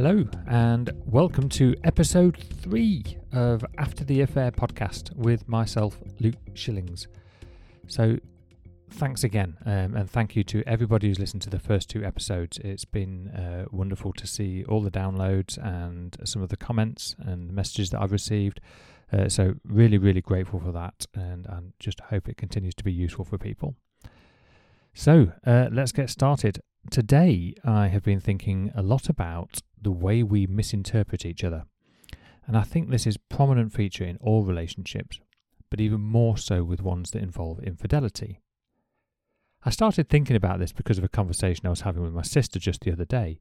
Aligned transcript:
Hello, 0.00 0.24
and 0.46 0.92
welcome 1.06 1.48
to 1.48 1.74
episode 1.82 2.36
three 2.36 3.18
of 3.32 3.64
After 3.78 4.04
the 4.04 4.20
Affair 4.20 4.52
podcast 4.52 5.12
with 5.16 5.48
myself, 5.48 6.00
Luke 6.20 6.36
Shillings. 6.54 7.08
So, 7.88 8.18
thanks 8.90 9.24
again, 9.24 9.56
um, 9.66 9.96
and 9.96 10.08
thank 10.08 10.36
you 10.36 10.44
to 10.44 10.62
everybody 10.68 11.08
who's 11.08 11.18
listened 11.18 11.42
to 11.42 11.50
the 11.50 11.58
first 11.58 11.90
two 11.90 12.04
episodes. 12.04 12.58
It's 12.58 12.84
been 12.84 13.30
uh, 13.30 13.64
wonderful 13.72 14.12
to 14.12 14.24
see 14.24 14.62
all 14.66 14.82
the 14.82 14.90
downloads 14.92 15.58
and 15.58 16.16
some 16.22 16.42
of 16.42 16.50
the 16.50 16.56
comments 16.56 17.16
and 17.18 17.52
messages 17.52 17.90
that 17.90 18.00
I've 18.00 18.12
received. 18.12 18.60
Uh, 19.12 19.28
so, 19.28 19.54
really, 19.64 19.98
really 19.98 20.22
grateful 20.22 20.60
for 20.60 20.70
that, 20.70 21.06
and 21.14 21.72
just 21.80 21.98
hope 22.02 22.28
it 22.28 22.36
continues 22.36 22.76
to 22.76 22.84
be 22.84 22.92
useful 22.92 23.24
for 23.24 23.36
people. 23.36 23.74
So, 24.94 25.32
uh, 25.44 25.70
let's 25.72 25.90
get 25.90 26.08
started. 26.08 26.60
Today, 26.90 27.54
I 27.64 27.88
have 27.88 28.02
been 28.02 28.20
thinking 28.20 28.72
a 28.74 28.82
lot 28.82 29.10
about 29.10 29.60
the 29.80 29.92
way 29.92 30.22
we 30.22 30.46
misinterpret 30.46 31.26
each 31.26 31.44
other. 31.44 31.64
And 32.46 32.56
I 32.56 32.62
think 32.62 32.88
this 32.88 33.06
is 33.06 33.16
a 33.16 33.34
prominent 33.34 33.72
feature 33.74 34.04
in 34.04 34.16
all 34.22 34.44
relationships, 34.44 35.20
but 35.68 35.82
even 35.82 36.00
more 36.00 36.38
so 36.38 36.64
with 36.64 36.80
ones 36.80 37.10
that 37.10 37.22
involve 37.22 37.60
infidelity. 37.60 38.40
I 39.64 39.70
started 39.70 40.08
thinking 40.08 40.34
about 40.34 40.60
this 40.60 40.72
because 40.72 40.96
of 40.96 41.04
a 41.04 41.08
conversation 41.08 41.66
I 41.66 41.70
was 41.70 41.82
having 41.82 42.02
with 42.02 42.14
my 42.14 42.22
sister 42.22 42.58
just 42.58 42.80
the 42.80 42.92
other 42.92 43.04
day, 43.04 43.38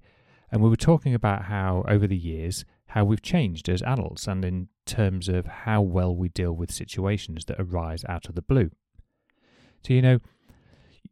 and 0.52 0.62
we 0.62 0.70
were 0.70 0.76
talking 0.76 1.14
about 1.14 1.44
how 1.44 1.86
over 1.88 2.06
the 2.06 2.18
years 2.18 2.66
how 2.88 3.06
we've 3.06 3.22
changed 3.22 3.70
as 3.70 3.82
adults 3.84 4.28
and 4.28 4.44
in 4.44 4.68
terms 4.86 5.30
of 5.30 5.46
how 5.46 5.82
well 5.82 6.16
we 6.16 6.30
deal 6.30 6.54
with 6.54 6.72
situations 6.72 7.46
that 7.46 7.60
arise 7.60 8.04
out 8.10 8.28
of 8.28 8.36
the 8.36 8.42
blue. 8.42 8.72
So 9.86 9.94
you 9.94 10.02
know, 10.02 10.20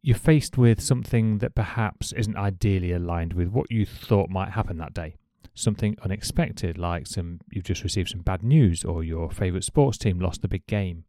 you're 0.01 0.17
faced 0.17 0.57
with 0.57 0.81
something 0.81 1.39
that 1.39 1.55
perhaps 1.55 2.11
isn't 2.13 2.37
ideally 2.37 2.91
aligned 2.91 3.33
with 3.33 3.49
what 3.49 3.71
you 3.71 3.85
thought 3.85 4.29
might 4.29 4.51
happen 4.51 4.77
that 4.77 4.93
day. 4.93 5.15
Something 5.53 5.95
unexpected, 6.03 6.77
like 6.77 7.07
some 7.07 7.39
you've 7.49 7.63
just 7.63 7.83
received 7.83 8.09
some 8.09 8.21
bad 8.21 8.43
news 8.43 8.83
or 8.83 9.03
your 9.03 9.31
favourite 9.31 9.63
sports 9.63 9.97
team 9.97 10.19
lost 10.19 10.41
the 10.41 10.47
big 10.47 10.65
game. 10.67 11.05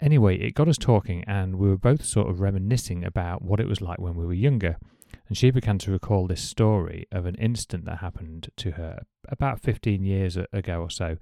Anyway, 0.00 0.36
it 0.36 0.54
got 0.54 0.68
us 0.68 0.76
talking, 0.76 1.24
and 1.26 1.56
we 1.56 1.68
were 1.68 1.78
both 1.78 2.04
sort 2.04 2.28
of 2.28 2.40
reminiscing 2.40 3.04
about 3.04 3.42
what 3.42 3.60
it 3.60 3.68
was 3.68 3.80
like 3.80 3.98
when 3.98 4.16
we 4.16 4.26
were 4.26 4.34
younger. 4.34 4.76
And 5.28 5.38
she 5.38 5.50
began 5.50 5.78
to 5.78 5.92
recall 5.92 6.26
this 6.26 6.42
story 6.42 7.06
of 7.12 7.26
an 7.26 7.36
incident 7.36 7.84
that 7.86 7.98
happened 7.98 8.50
to 8.56 8.72
her 8.72 9.04
about 9.28 9.60
15 9.60 10.02
years 10.02 10.36
ago 10.52 10.80
or 10.80 10.90
so. 10.90 11.16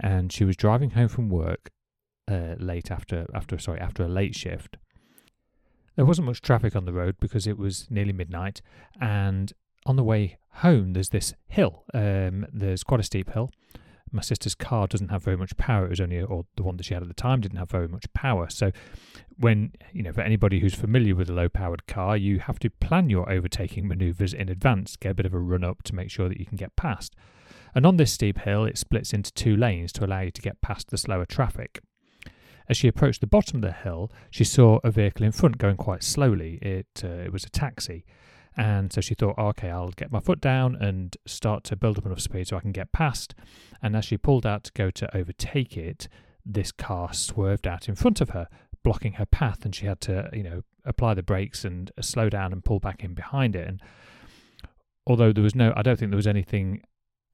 And 0.00 0.32
she 0.32 0.44
was 0.44 0.56
driving 0.56 0.90
home 0.90 1.08
from 1.08 1.28
work 1.28 1.70
uh, 2.26 2.54
late 2.58 2.90
after 2.90 3.26
after 3.34 3.58
sorry 3.58 3.80
after 3.80 4.02
a 4.02 4.08
late 4.08 4.34
shift, 4.34 4.78
there 5.96 6.04
wasn't 6.04 6.26
much 6.26 6.40
traffic 6.40 6.74
on 6.74 6.84
the 6.84 6.92
road 6.92 7.16
because 7.20 7.46
it 7.46 7.58
was 7.58 7.86
nearly 7.90 8.12
midnight, 8.12 8.60
and 9.00 9.52
on 9.86 9.96
the 9.96 10.04
way 10.04 10.38
home, 10.56 10.92
there's 10.92 11.10
this 11.10 11.34
hill. 11.48 11.84
Um, 11.92 12.46
there's 12.52 12.82
quite 12.84 13.00
a 13.00 13.04
steep 13.04 13.30
hill. 13.32 13.50
My 14.12 14.22
sister's 14.22 14.54
car 14.54 14.86
doesn't 14.86 15.08
have 15.08 15.24
very 15.24 15.36
much 15.36 15.56
power. 15.56 15.86
It 15.86 15.90
was 15.90 16.00
only, 16.00 16.20
or 16.22 16.44
the 16.56 16.62
one 16.62 16.76
that 16.76 16.86
she 16.86 16.94
had 16.94 17.02
at 17.02 17.08
the 17.08 17.14
time 17.14 17.40
didn't 17.40 17.58
have 17.58 17.70
very 17.70 17.88
much 17.88 18.12
power. 18.12 18.48
So, 18.48 18.70
when, 19.36 19.72
you 19.92 20.04
know, 20.04 20.12
for 20.12 20.20
anybody 20.20 20.60
who's 20.60 20.74
familiar 20.74 21.16
with 21.16 21.28
a 21.28 21.32
low 21.32 21.48
powered 21.48 21.86
car, 21.88 22.16
you 22.16 22.38
have 22.38 22.60
to 22.60 22.70
plan 22.70 23.10
your 23.10 23.28
overtaking 23.30 23.88
maneuvers 23.88 24.32
in 24.32 24.48
advance, 24.48 24.94
get 24.94 25.12
a 25.12 25.14
bit 25.14 25.26
of 25.26 25.34
a 25.34 25.40
run 25.40 25.64
up 25.64 25.82
to 25.84 25.94
make 25.94 26.10
sure 26.10 26.28
that 26.28 26.38
you 26.38 26.46
can 26.46 26.56
get 26.56 26.76
past. 26.76 27.16
And 27.74 27.84
on 27.84 27.96
this 27.96 28.12
steep 28.12 28.38
hill, 28.38 28.64
it 28.64 28.78
splits 28.78 29.12
into 29.12 29.32
two 29.32 29.56
lanes 29.56 29.92
to 29.94 30.04
allow 30.04 30.20
you 30.20 30.30
to 30.30 30.42
get 30.42 30.60
past 30.60 30.90
the 30.90 30.98
slower 30.98 31.24
traffic. 31.24 31.80
As 32.68 32.76
she 32.76 32.88
approached 32.88 33.20
the 33.20 33.26
bottom 33.26 33.56
of 33.56 33.62
the 33.62 33.72
hill, 33.72 34.10
she 34.30 34.44
saw 34.44 34.80
a 34.82 34.90
vehicle 34.90 35.26
in 35.26 35.32
front 35.32 35.58
going 35.58 35.76
quite 35.76 36.02
slowly. 36.02 36.58
It 36.62 37.02
uh, 37.04 37.08
it 37.08 37.32
was 37.32 37.44
a 37.44 37.50
taxi, 37.50 38.04
and 38.56 38.92
so 38.92 39.00
she 39.00 39.14
thought, 39.14 39.36
"Okay, 39.38 39.70
I'll 39.70 39.90
get 39.90 40.10
my 40.10 40.20
foot 40.20 40.40
down 40.40 40.74
and 40.76 41.16
start 41.26 41.64
to 41.64 41.76
build 41.76 41.98
up 41.98 42.06
enough 42.06 42.20
speed 42.20 42.48
so 42.48 42.56
I 42.56 42.60
can 42.60 42.72
get 42.72 42.92
past." 42.92 43.34
And 43.82 43.94
as 43.94 44.06
she 44.06 44.16
pulled 44.16 44.46
out 44.46 44.64
to 44.64 44.72
go 44.72 44.90
to 44.90 45.14
overtake 45.16 45.76
it, 45.76 46.08
this 46.44 46.72
car 46.72 47.12
swerved 47.12 47.66
out 47.66 47.88
in 47.88 47.94
front 47.94 48.20
of 48.22 48.30
her, 48.30 48.48
blocking 48.82 49.14
her 49.14 49.26
path, 49.26 49.64
and 49.66 49.74
she 49.74 49.84
had 49.84 50.00
to, 50.02 50.30
you 50.32 50.42
know, 50.42 50.62
apply 50.86 51.14
the 51.14 51.22
brakes 51.22 51.64
and 51.64 51.90
uh, 51.98 52.02
slow 52.02 52.30
down 52.30 52.52
and 52.52 52.64
pull 52.64 52.80
back 52.80 53.04
in 53.04 53.12
behind 53.12 53.54
it. 53.54 53.68
And 53.68 53.82
although 55.06 55.32
there 55.32 55.44
was 55.44 55.54
no, 55.54 55.74
I 55.76 55.82
don't 55.82 55.98
think 55.98 56.10
there 56.10 56.16
was 56.16 56.26
anything 56.26 56.82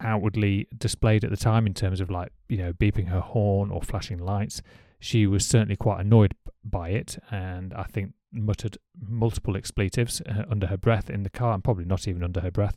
outwardly 0.00 0.66
displayed 0.76 1.24
at 1.24 1.30
the 1.30 1.36
time 1.36 1.66
in 1.66 1.74
terms 1.74 2.00
of 2.00 2.10
like, 2.10 2.32
you 2.48 2.56
know, 2.56 2.72
beeping 2.72 3.08
her 3.08 3.20
horn 3.20 3.70
or 3.70 3.82
flashing 3.82 4.18
lights 4.18 4.62
she 5.00 5.26
was 5.26 5.46
certainly 5.46 5.76
quite 5.76 6.00
annoyed 6.00 6.34
by 6.62 6.90
it 6.90 7.18
and 7.30 7.74
I 7.74 7.84
think 7.84 8.12
muttered 8.32 8.78
multiple 9.00 9.56
expletives 9.56 10.20
uh, 10.20 10.44
under 10.48 10.68
her 10.68 10.76
breath 10.76 11.10
in 11.10 11.24
the 11.24 11.30
car 11.30 11.54
and 11.54 11.64
probably 11.64 11.84
not 11.84 12.06
even 12.06 12.22
under 12.22 12.40
her 12.40 12.50
breath 12.50 12.76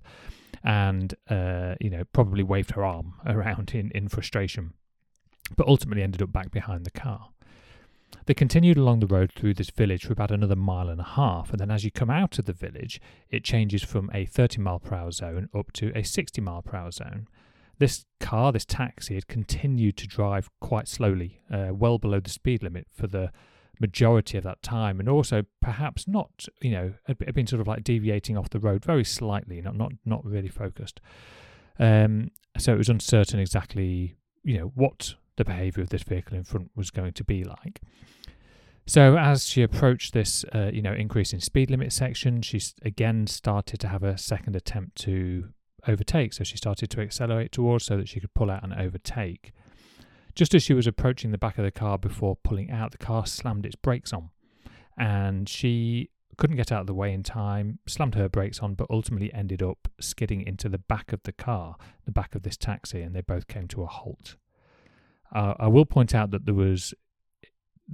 and 0.64 1.14
uh, 1.30 1.76
you 1.80 1.90
know 1.90 2.04
probably 2.14 2.42
waved 2.42 2.72
her 2.72 2.84
arm 2.84 3.14
around 3.26 3.72
in, 3.76 3.92
in 3.92 4.08
frustration 4.08 4.74
but 5.56 5.68
ultimately 5.68 6.02
ended 6.02 6.22
up 6.22 6.32
back 6.32 6.50
behind 6.50 6.86
the 6.86 6.92
car 6.92 7.30
they 8.26 8.34
continued 8.34 8.78
along 8.78 9.00
the 9.00 9.08
road 9.08 9.32
through 9.32 9.56
this 9.56 9.70
village 9.70 10.06
for 10.06 10.14
about 10.14 10.32
another 10.32 10.56
mile 10.56 10.90
and 10.90 11.02
a 11.02 11.04
half, 11.04 11.50
and 11.50 11.60
then 11.60 11.72
as 11.72 11.84
you 11.84 11.92
come 11.92 12.10
out 12.10 12.40
of 12.40 12.46
the 12.46 12.54
village, 12.54 13.02
it 13.30 13.44
changes 13.44 13.84
from 13.84 14.10
a 14.14 14.26
30 14.26 14.62
mile 14.62 14.80
per 14.80 14.96
hour 14.96 15.12
zone 15.12 15.50
up 15.54 15.72
to 15.74 15.92
a 15.96 16.04
60 16.04 16.42
mile 16.42 16.62
per 16.62 16.78
hour 16.78 16.92
zone. 16.92 17.28
This 17.80 18.06
car, 18.20 18.52
this 18.52 18.66
taxi, 18.66 19.16
had 19.16 19.28
continued 19.28 19.98
to 19.98 20.08
drive 20.08 20.50
quite 20.60 20.88
slowly, 20.88 21.42
uh, 21.52 21.70
well 21.72 21.98
below 21.98 22.20
the 22.20 22.30
speed 22.30 22.64
limit 22.64 22.88
for 22.94 23.08
the 23.08 23.32
majority 23.80 24.38
of 24.38 24.44
that 24.44 24.62
time, 24.62 25.00
and 25.00 25.10
also 25.10 25.44
perhaps 25.62 26.08
not, 26.08 26.46
you 26.62 26.72
know, 26.72 26.94
had 27.08 27.34
been 27.34 27.48
sort 27.48 27.60
of 27.60 27.68
like 27.68 27.84
deviating 27.84 28.38
off 28.38 28.50
the 28.50 28.60
road 28.60 28.86
very 28.86 29.04
slightly, 29.04 29.62
not 29.62 29.76
not 29.76 29.92
not 30.06 30.24
really 30.24 30.48
focused. 30.48 31.02
Um, 31.80 32.32
so 32.58 32.74
it 32.74 32.78
was 32.78 32.90
uncertain 32.90 33.40
exactly, 33.40 34.16
you 34.44 34.58
know, 34.58 34.72
what 34.76 35.16
the 35.36 35.44
behaviour 35.44 35.82
of 35.82 35.90
this 35.90 36.04
vehicle 36.04 36.38
in 36.38 36.44
front 36.44 36.70
was 36.76 36.92
going 36.92 37.14
to 37.14 37.24
be 37.24 37.44
like. 37.44 37.82
So 38.86 39.18
as 39.18 39.46
she 39.46 39.64
approached 39.64 40.14
this, 40.14 40.44
uh, 40.54 40.70
you 40.74 40.82
know, 40.82 40.94
increase 40.94 41.34
in 41.34 41.40
speed 41.40 41.72
limit 41.72 41.94
section, 41.94 42.42
she 42.42 42.62
again 42.84 43.28
started 43.28 43.80
to 43.80 43.88
have 43.88 44.04
a 44.04 44.18
second 44.18 44.56
attempt 44.56 44.98
to 45.04 45.50
overtake. 45.88 46.34
So 46.34 46.44
she 46.44 46.58
started 46.58 46.90
to 46.92 47.02
accelerate 47.02 47.52
towards 47.52 47.86
so 47.86 47.98
that 47.98 48.08
she 48.08 48.20
could 48.20 48.34
pull 48.34 48.52
out 48.52 48.64
and 48.64 48.74
overtake. 48.74 49.52
Just 50.36 50.56
as 50.56 50.64
she 50.64 50.74
was 50.74 50.88
approaching 50.88 51.32
the 51.32 51.38
back 51.38 51.58
of 51.58 51.64
the 51.64 51.72
car 51.72 51.98
before 51.98 52.36
pulling 52.36 52.72
out, 52.72 52.92
the 52.92 52.98
car 52.98 53.26
slammed 53.26 53.66
its 53.66 53.76
brakes 53.76 54.12
on. 54.12 54.30
And 54.98 55.48
she 55.48 56.10
couldn't 56.38 56.56
get 56.56 56.72
out 56.72 56.82
of 56.82 56.88
the 56.88 56.94
way 56.94 57.14
in 57.14 57.24
time, 57.24 57.80
slammed 57.88 58.16
her 58.16 58.28
brakes 58.30 58.60
on, 58.60 58.74
but 58.74 58.88
ultimately 58.90 59.32
ended 59.34 59.62
up 59.62 59.88
skidding 60.00 60.42
into 60.42 60.70
the 60.70 60.80
back 60.80 61.14
of 61.14 61.22
the 61.24 61.32
car, 61.32 61.76
the 62.06 62.12
back 62.12 62.34
of 62.36 62.42
this 62.44 62.58
taxi, 62.58 63.02
and 63.02 63.16
they 63.16 63.22
both 63.22 63.48
came 63.48 63.68
to 63.68 63.84
a 63.84 63.88
halt. 63.88 64.36
Uh, 65.34 65.54
I 65.60 65.68
will 65.68 65.86
point 65.86 66.14
out 66.16 66.32
that 66.32 66.46
there 66.46 66.56
was, 66.56 66.94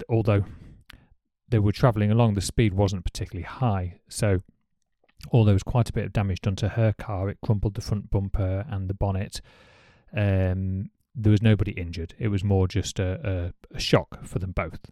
although 0.07 0.45
they 1.49 1.59
were 1.59 1.71
travelling 1.71 2.11
along, 2.11 2.35
the 2.35 2.41
speed 2.41 2.73
wasn't 2.73 3.03
particularly 3.03 3.45
high. 3.45 3.99
So 4.07 4.41
although 5.31 5.47
there 5.47 5.53
was 5.53 5.63
quite 5.63 5.89
a 5.89 5.93
bit 5.93 6.05
of 6.05 6.13
damage 6.13 6.41
done 6.41 6.55
to 6.57 6.69
her 6.69 6.93
car. 6.93 7.29
It 7.29 7.39
crumpled 7.43 7.75
the 7.75 7.81
front 7.81 8.09
bumper 8.09 8.65
and 8.69 8.89
the 8.89 8.93
bonnet. 8.93 9.41
Um, 10.15 10.89
there 11.15 11.31
was 11.31 11.41
nobody 11.41 11.71
injured. 11.71 12.13
It 12.17 12.29
was 12.29 12.43
more 12.43 12.67
just 12.67 12.99
a, 12.99 13.53
a, 13.71 13.75
a, 13.75 13.79
shock 13.79 14.25
for 14.25 14.39
them 14.39 14.51
both. 14.51 14.91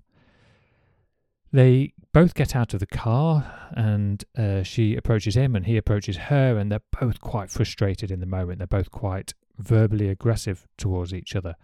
They 1.52 1.94
both 2.14 2.34
get 2.34 2.56
out 2.56 2.74
of 2.74 2.82
the 2.82 2.88
car, 2.88 3.70
and 3.72 4.24
uh, 4.38 4.64
she 4.64 4.96
approaches 4.96 5.36
him, 5.36 5.56
and 5.56 5.66
he 5.66 5.78
approaches 5.78 6.18
her, 6.18 6.58
and 6.58 6.72
they're 6.72 6.82
both 7.00 7.22
quite 7.22 7.50
frustrated 7.50 8.12
in 8.12 8.20
the 8.20 8.26
moment. 8.26 8.60
They're 8.60 8.68
both 8.68 8.92
quite 8.92 9.34
verbally 9.58 10.10
aggressive 10.10 10.68
towards 10.78 11.14
each 11.14 11.36
other, 11.36 11.56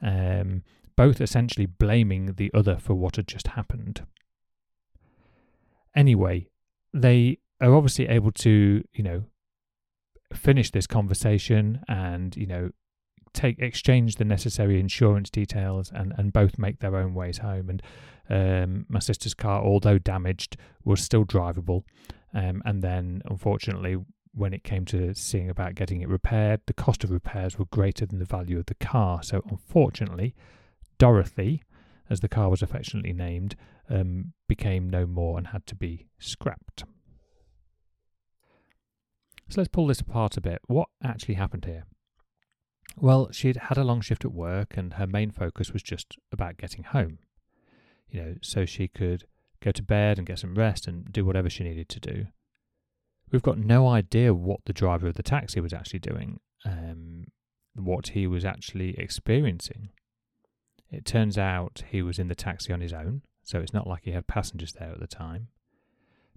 um, 0.00 0.62
both 0.96 1.20
essentially 1.20 1.66
blaming 1.66 2.34
the 2.34 2.50
other 2.54 2.76
for 2.76 2.94
what 2.94 3.16
had 3.16 3.26
just 3.26 3.48
happened. 3.48 4.06
Anyway, 5.96 6.48
they 6.92 7.38
are 7.60 7.74
obviously 7.74 8.08
able 8.08 8.32
to, 8.32 8.82
you 8.92 9.02
know, 9.02 9.24
finish 10.32 10.70
this 10.70 10.86
conversation 10.86 11.80
and, 11.88 12.36
you 12.36 12.46
know, 12.46 12.70
take 13.32 13.58
exchange 13.58 14.16
the 14.16 14.24
necessary 14.24 14.78
insurance 14.78 15.28
details 15.28 15.90
and, 15.94 16.12
and 16.16 16.32
both 16.32 16.58
make 16.58 16.78
their 16.78 16.96
own 16.96 17.14
ways 17.14 17.38
home. 17.38 17.68
And 17.68 17.82
um, 18.30 18.86
my 18.88 19.00
sister's 19.00 19.34
car, 19.34 19.62
although 19.62 19.98
damaged, 19.98 20.56
was 20.84 21.02
still 21.02 21.24
drivable. 21.24 21.82
Um, 22.32 22.62
and 22.64 22.82
then, 22.82 23.22
unfortunately, 23.26 23.96
when 24.32 24.52
it 24.52 24.64
came 24.64 24.84
to 24.86 25.14
seeing 25.14 25.50
about 25.50 25.74
getting 25.74 26.00
it 26.00 26.08
repaired, 26.08 26.60
the 26.66 26.72
cost 26.72 27.04
of 27.04 27.10
repairs 27.10 27.58
were 27.58 27.66
greater 27.66 28.06
than 28.06 28.18
the 28.18 28.24
value 28.24 28.58
of 28.58 28.66
the 28.66 28.74
car. 28.74 29.22
So, 29.22 29.42
unfortunately, 29.48 30.34
Dorothy, 30.98 31.62
as 32.10 32.20
the 32.20 32.28
car 32.28 32.48
was 32.48 32.62
affectionately 32.62 33.12
named, 33.12 33.56
um, 33.88 34.32
became 34.48 34.88
no 34.88 35.06
more 35.06 35.38
and 35.38 35.48
had 35.48 35.66
to 35.66 35.74
be 35.74 36.06
scrapped. 36.18 36.84
So, 39.48 39.60
let's 39.60 39.68
pull 39.68 39.86
this 39.86 40.00
apart 40.00 40.36
a 40.36 40.40
bit. 40.40 40.60
What 40.66 40.88
actually 41.02 41.34
happened 41.34 41.64
here? 41.64 41.84
Well, 42.96 43.30
she'd 43.32 43.56
had 43.56 43.78
a 43.78 43.84
long 43.84 44.00
shift 44.00 44.24
at 44.24 44.32
work, 44.32 44.76
and 44.76 44.94
her 44.94 45.06
main 45.06 45.30
focus 45.30 45.72
was 45.72 45.82
just 45.82 46.16
about 46.32 46.58
getting 46.58 46.84
home. 46.84 47.18
You 48.08 48.22
know, 48.22 48.34
so 48.40 48.64
she 48.64 48.88
could 48.88 49.24
go 49.60 49.72
to 49.72 49.82
bed 49.82 50.18
and 50.18 50.26
get 50.26 50.38
some 50.38 50.54
rest 50.54 50.86
and 50.86 51.10
do 51.10 51.24
whatever 51.24 51.50
she 51.50 51.64
needed 51.64 51.88
to 51.88 52.00
do. 52.00 52.26
We've 53.32 53.42
got 53.42 53.58
no 53.58 53.88
idea 53.88 54.34
what 54.34 54.60
the 54.66 54.72
driver 54.72 55.08
of 55.08 55.14
the 55.14 55.22
taxi 55.22 55.60
was 55.60 55.72
actually 55.72 55.98
doing, 56.00 56.38
um, 56.64 57.26
what 57.74 58.08
he 58.08 58.26
was 58.26 58.44
actually 58.44 58.96
experiencing. 58.98 59.88
It 60.90 61.04
turns 61.04 61.36
out 61.36 61.82
he 61.90 62.02
was 62.02 62.18
in 62.18 62.28
the 62.28 62.34
taxi 62.34 62.72
on 62.72 62.80
his 62.80 62.92
own, 62.92 63.22
so 63.42 63.58
it's 63.58 63.72
not 63.72 63.88
like 63.88 64.04
he 64.04 64.12
had 64.12 64.26
passengers 64.26 64.74
there 64.74 64.92
at 64.92 65.00
the 65.00 65.08
time. 65.08 65.48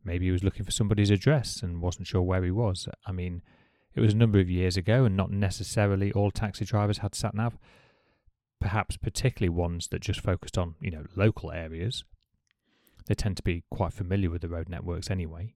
Maybe 0.07 0.27
he 0.27 0.31
was 0.31 0.43
looking 0.43 0.63
for 0.63 0.71
somebody's 0.71 1.09
address 1.09 1.61
and 1.61 1.81
wasn't 1.81 2.07
sure 2.07 2.21
where 2.21 2.41
he 2.41 2.49
was. 2.49 2.87
I 3.05 3.11
mean, 3.11 3.41
it 3.93 3.99
was 3.99 4.13
a 4.13 4.17
number 4.17 4.39
of 4.39 4.49
years 4.49 4.77
ago, 4.77 5.03
and 5.03 5.17
not 5.17 5.31
necessarily 5.31 6.13
all 6.13 6.31
taxi 6.31 6.63
drivers 6.63 6.99
had 6.99 7.13
sat 7.13 7.35
nav. 7.35 7.57
Perhaps 8.61 8.95
particularly 8.95 9.49
ones 9.49 9.89
that 9.89 10.01
just 10.01 10.21
focused 10.21 10.57
on, 10.57 10.75
you 10.79 10.91
know, 10.91 11.03
local 11.17 11.51
areas. 11.51 12.05
They 13.05 13.15
tend 13.15 13.35
to 13.37 13.43
be 13.43 13.65
quite 13.69 13.91
familiar 13.91 14.29
with 14.29 14.41
the 14.41 14.47
road 14.47 14.69
networks 14.69 15.11
anyway. 15.11 15.55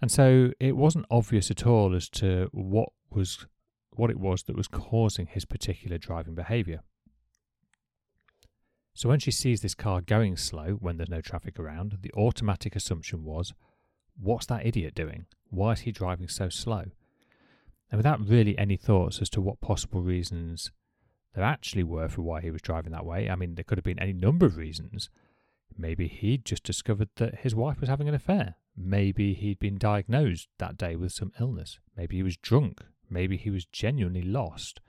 And 0.00 0.12
so 0.12 0.52
it 0.60 0.76
wasn't 0.76 1.06
obvious 1.10 1.50
at 1.50 1.66
all 1.66 1.92
as 1.92 2.08
to 2.10 2.48
what 2.52 2.90
was 3.10 3.46
what 3.90 4.10
it 4.10 4.20
was 4.20 4.44
that 4.44 4.56
was 4.56 4.68
causing 4.68 5.26
his 5.26 5.44
particular 5.44 5.98
driving 5.98 6.36
behaviour. 6.36 6.82
So 8.96 9.10
when 9.10 9.20
she 9.20 9.30
sees 9.30 9.60
this 9.60 9.74
car 9.74 10.00
going 10.00 10.38
slow 10.38 10.78
when 10.80 10.96
there's 10.96 11.10
no 11.10 11.20
traffic 11.20 11.58
around, 11.58 11.98
the 12.00 12.10
automatic 12.14 12.74
assumption 12.74 13.24
was, 13.24 13.52
what's 14.18 14.46
that 14.46 14.64
idiot 14.64 14.94
doing? 14.94 15.26
Why 15.50 15.72
is 15.72 15.80
he 15.80 15.92
driving 15.92 16.28
so 16.28 16.48
slow? 16.48 16.86
And 17.90 17.98
without 17.98 18.26
really 18.26 18.56
any 18.56 18.78
thoughts 18.78 19.20
as 19.20 19.28
to 19.30 19.42
what 19.42 19.60
possible 19.60 20.00
reasons 20.00 20.72
there 21.34 21.44
actually 21.44 21.82
were 21.82 22.08
for 22.08 22.22
why 22.22 22.40
he 22.40 22.50
was 22.50 22.62
driving 22.62 22.92
that 22.92 23.04
way, 23.04 23.28
I 23.28 23.36
mean, 23.36 23.54
there 23.54 23.64
could 23.64 23.76
have 23.76 23.84
been 23.84 23.98
any 23.98 24.14
number 24.14 24.46
of 24.46 24.56
reasons. 24.56 25.10
Maybe 25.76 26.08
he'd 26.08 26.46
just 26.46 26.62
discovered 26.62 27.10
that 27.16 27.40
his 27.40 27.54
wife 27.54 27.80
was 27.80 27.90
having 27.90 28.08
an 28.08 28.14
affair. 28.14 28.54
Maybe 28.74 29.34
he'd 29.34 29.58
been 29.58 29.76
diagnosed 29.76 30.48
that 30.56 30.78
day 30.78 30.96
with 30.96 31.12
some 31.12 31.32
illness. 31.38 31.78
Maybe 31.98 32.16
he 32.16 32.22
was 32.22 32.38
drunk. 32.38 32.82
Maybe 33.10 33.36
he 33.36 33.50
was 33.50 33.66
genuinely 33.66 34.22
lost. 34.22 34.80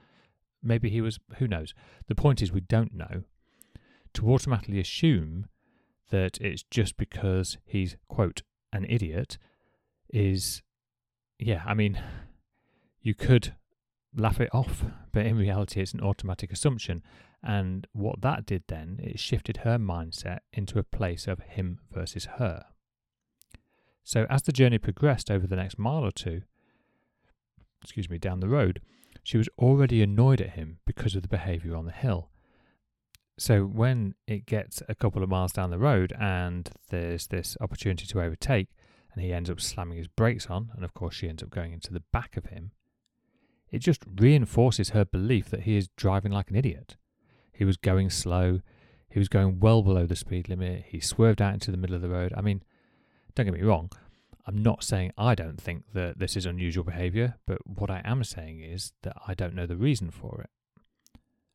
Maybe 0.64 0.90
he 0.90 1.02
was, 1.02 1.20
who 1.40 1.48
knows? 1.50 1.74
The 2.08 2.16
point 2.16 2.42
is, 2.42 2.54
we 2.54 2.62
don't 2.62 2.94
know. 2.94 3.24
To 4.18 4.34
automatically 4.34 4.80
assume 4.80 5.46
that 6.10 6.42
it's 6.42 6.64
just 6.64 6.98
because 6.98 7.60
he's, 7.64 7.98
quote, 8.08 8.42
an 8.74 8.84
idiot 8.90 9.38
is, 10.10 10.64
yeah, 11.38 11.62
I 11.68 11.76
mean, 11.76 12.02
you 13.00 13.14
could 13.14 13.54
laugh 14.16 14.42
it 14.42 14.50
off, 14.52 14.84
but 15.12 15.28
in 15.28 15.38
reality, 15.38 15.82
it's 15.82 15.94
an 15.94 16.02
automatic 16.02 16.52
assumption. 16.52 17.04
And 17.44 17.86
what 17.92 18.22
that 18.22 18.48
did 18.48 18.64
then, 18.68 19.00
it 19.04 19.20
shifted 19.20 19.58
her 19.58 19.78
mindset 19.78 20.40
into 20.52 20.80
a 20.80 20.84
place 20.84 21.28
of 21.28 21.38
him 21.42 21.78
versus 21.92 22.26
her. 22.40 22.66
So 24.04 24.26
as 24.32 24.42
the 24.42 24.52
journey 24.52 24.80
progressed 24.80 25.30
over 25.30 25.46
the 25.46 25.58
next 25.58 25.78
mile 25.78 26.04
or 26.04 26.12
two, 26.12 26.42
excuse 27.84 28.10
me, 28.10 28.18
down 28.18 28.40
the 28.40 28.50
road, 28.50 28.82
she 29.22 29.38
was 29.38 29.48
already 29.60 30.02
annoyed 30.02 30.42
at 30.42 30.52
him 30.52 30.80
because 30.88 31.16
of 31.16 31.22
the 31.22 31.28
behaviour 31.28 31.76
on 31.76 31.86
the 31.86 31.92
hill. 31.92 32.32
So 33.40 33.64
when 33.64 34.16
it 34.26 34.46
gets 34.48 34.82
a 34.90 34.96
couple 34.96 35.22
of 35.22 35.30
miles 35.30 35.52
down 35.52 35.70
the 35.70 35.78
road 35.78 36.12
and 36.20 36.70
there's 36.90 37.28
this 37.28 37.56
opportunity 37.62 38.08
to 38.08 38.22
overtake, 38.22 38.70
and 39.14 39.24
he 39.24 39.32
ends 39.32 39.50
up 39.50 39.62
slamming 39.62 39.98
his 39.98 40.08
brakes 40.08 40.48
on, 40.48 40.72
and 40.76 40.84
of 40.84 40.94
course 40.94 41.16
she 41.16 41.30
ends 41.30 41.44
up 41.44 41.52
going 41.52 41.72
into 41.72 41.94
the 41.94 42.04
back 42.12 42.36
of 42.36 42.46
him, 42.46 42.72
it 43.70 43.80
just 43.80 44.04
reinforces 44.16 44.90
her 44.90 45.06
belief 45.06 45.50
that 45.50 45.64
he 45.64 45.78
is 45.78 45.90
driving 45.98 46.32
like 46.32 46.50
an 46.50 46.56
idiot. 46.56 46.96
He 47.52 47.66
was 47.66 47.78
going 47.78 48.10
slow, 48.10 48.62
he 49.10 49.20
was 49.20 49.30
going 49.30 49.60
well 49.60 49.84
below 49.84 50.06
the 50.06 50.16
speed 50.16 50.50
limit, 50.50 50.86
he 50.88 51.00
swerved 51.00 51.42
out 51.42 51.54
into 51.54 51.72
the 51.72 51.78
middle 51.78 51.96
of 51.96 52.02
the 52.02 52.10
road. 52.10 52.34
I 52.36 52.42
mean, 52.42 52.64
don't 53.36 53.46
get 53.46 53.54
me 53.54 53.62
wrong, 53.62 53.92
I'm 54.48 54.64
not 54.64 54.84
saying 54.84 55.12
I 55.18 55.36
don't 55.36 55.62
think 55.62 55.84
that 55.94 56.18
this 56.18 56.36
is 56.36 56.46
unusual 56.46 56.86
behaviour, 56.86 57.36
but 57.46 57.60
what 57.68 57.92
I 57.92 58.02
am 58.06 58.24
saying 58.24 58.62
is 58.62 58.94
that 59.04 59.18
I 59.28 59.34
don't 59.34 59.54
know 59.54 59.68
the 59.68 59.76
reason 59.76 60.10
for 60.10 60.42
it. 60.42 60.50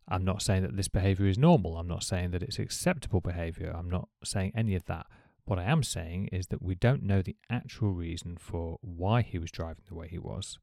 I'm 0.08 0.24
not 0.24 0.42
saying 0.42 0.62
that 0.62 0.76
this 0.76 0.88
behaviour 0.88 1.26
is 1.26 1.38
normal. 1.38 1.76
I'm 1.76 1.88
not 1.88 2.02
saying 2.02 2.32
that 2.32 2.42
it's 2.42 2.58
acceptable 2.58 3.20
behaviour. 3.20 3.74
I'm 3.76 3.88
not 3.88 4.08
saying 4.24 4.52
any 4.56 4.74
of 4.74 4.84
that. 4.86 5.06
What 5.44 5.58
I 5.58 5.64
am 5.64 5.82
saying 5.82 6.28
is 6.32 6.48
that 6.48 6.62
we 6.62 6.74
don't 6.74 7.02
know 7.02 7.22
the 7.22 7.36
actual 7.50 7.92
reason 7.92 8.36
for 8.38 8.78
why 8.80 9.22
he 9.22 9.38
was 9.38 9.50
driving 9.50 9.84
the 9.88 9.94
way 9.94 10.08
he 10.08 10.18
was. 10.18 10.58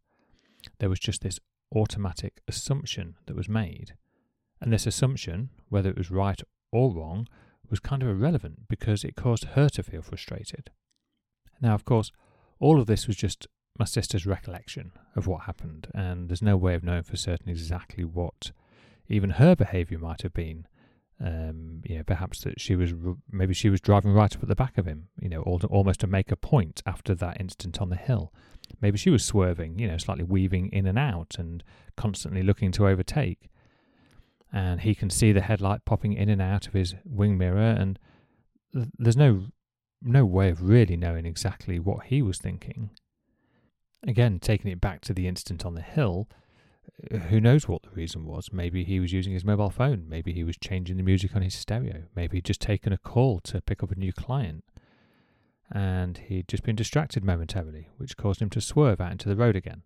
There 0.80 0.89
was 0.89 1.00
just 1.00 1.21
this 1.21 1.39
automatic 1.75 2.41
assumption 2.47 3.15
that 3.25 3.36
was 3.36 3.50
made. 3.50 3.95
And 4.62 4.74
this 4.74 4.88
assumption, 4.88 5.50
whether 5.69 5.89
it 5.89 5.97
was 5.97 6.12
right 6.12 6.42
or 6.71 6.94
wrong, 6.94 7.27
was 7.69 7.80
kind 7.80 8.03
of 8.03 8.09
irrelevant 8.09 8.68
because 8.68 9.03
it 9.03 9.15
caused 9.15 9.45
her 9.45 9.69
to 9.69 9.83
feel 9.83 10.01
frustrated. 10.01 10.71
Now, 11.62 11.75
of 11.75 11.85
course, 11.85 12.12
all 12.59 12.80
of 12.80 12.88
this 12.88 13.07
was 13.07 13.15
just 13.15 13.47
my 13.77 13.85
sister's 13.85 14.25
recollection 14.25 14.92
of 15.15 15.27
what 15.27 15.44
happened, 15.44 15.88
and 15.94 16.30
there's 16.30 16.42
no 16.42 16.57
way 16.57 16.74
of 16.74 16.83
knowing 16.83 17.03
for 17.03 17.15
certain 17.15 17.50
exactly 17.50 18.03
what 18.03 18.51
even 19.09 19.31
her 19.31 19.56
behaviour 19.56 19.97
might 19.97 20.21
have 20.21 20.33
been. 20.33 20.67
Um, 21.21 21.81
you 21.83 21.97
know, 21.97 22.03
perhaps 22.03 22.41
that 22.45 22.61
she 22.61 22.77
was 22.77 22.94
maybe 23.29 23.53
she 23.53 23.69
was 23.69 23.81
driving 23.81 24.13
right 24.13 24.33
up 24.33 24.41
at 24.41 24.47
the 24.47 24.56
back 24.56 24.77
of 24.77 24.85
him, 24.85 25.09
you 25.19 25.27
know, 25.27 25.41
almost 25.41 26.00
to 26.00 26.07
make 26.07 26.31
a 26.31 26.38
point 26.38 26.81
after 26.85 27.13
that 27.15 27.41
incident 27.41 27.81
on 27.81 27.89
the 27.89 27.97
hill. 27.97 28.33
Maybe 28.81 28.97
she 28.97 29.09
was 29.09 29.25
swerving, 29.25 29.79
you 29.79 29.88
know, 29.88 29.97
slightly 29.97 30.23
weaving 30.23 30.69
in 30.71 30.85
and 30.85 30.97
out 30.97 31.35
and 31.38 31.61
constantly 31.97 32.41
looking 32.41 32.71
to 32.73 32.88
overtake. 32.88 33.50
And 34.53 34.81
he 34.81 34.95
can 34.95 35.09
see 35.09 35.33
the 35.33 35.41
headlight 35.41 35.83
popping 35.83 36.13
in 36.13 36.29
and 36.29 36.41
out 36.41 36.67
of 36.67 36.73
his 36.73 36.95
wing 37.03 37.38
mirror, 37.38 37.75
and 37.77 38.00
there's 38.73 39.17
no 39.17 39.47
no 40.01 40.25
way 40.25 40.50
of 40.50 40.67
really 40.67 40.95
knowing 40.95 41.25
exactly 41.25 41.80
what 41.80 42.06
he 42.06 42.21
was 42.21 42.37
thinking. 42.37 42.92
Again, 44.07 44.39
taking 44.39 44.71
it 44.71 44.80
back 44.80 45.01
to 45.01 45.13
the 45.13 45.28
incident 45.28 45.66
on 45.66 45.75
the 45.75 45.81
hill, 45.81 46.30
who 47.29 47.39
knows 47.39 47.68
what 47.68 47.83
the 47.83 47.89
reason 47.91 48.25
was? 48.25 48.51
Maybe 48.51 48.83
he 48.83 48.99
was 48.99 49.13
using 49.13 49.33
his 49.33 49.45
mobile 49.45 49.69
phone. 49.69 50.06
Maybe 50.07 50.33
he 50.33 50.44
was 50.44 50.57
changing 50.57 50.97
the 50.97 51.03
music 51.03 51.35
on 51.35 51.41
his 51.41 51.53
stereo. 51.53 52.03
Maybe 52.15 52.37
he'd 52.37 52.45
just 52.45 52.61
taken 52.61 52.91
a 52.91 52.97
call 52.97 53.39
to 53.41 53.61
pick 53.61 53.81
up 53.81 53.91
a 53.91 53.95
new 53.95 54.11
client. 54.11 54.63
And 55.71 56.18
he'd 56.18 56.47
just 56.47 56.63
been 56.63 56.75
distracted 56.75 57.23
momentarily, 57.23 57.89
which 57.97 58.18
caused 58.18 58.41
him 58.41 58.49
to 58.51 58.61
swerve 58.61 58.99
out 58.99 59.11
into 59.11 59.29
the 59.29 59.35
road 59.35 59.56
again. 59.56 59.83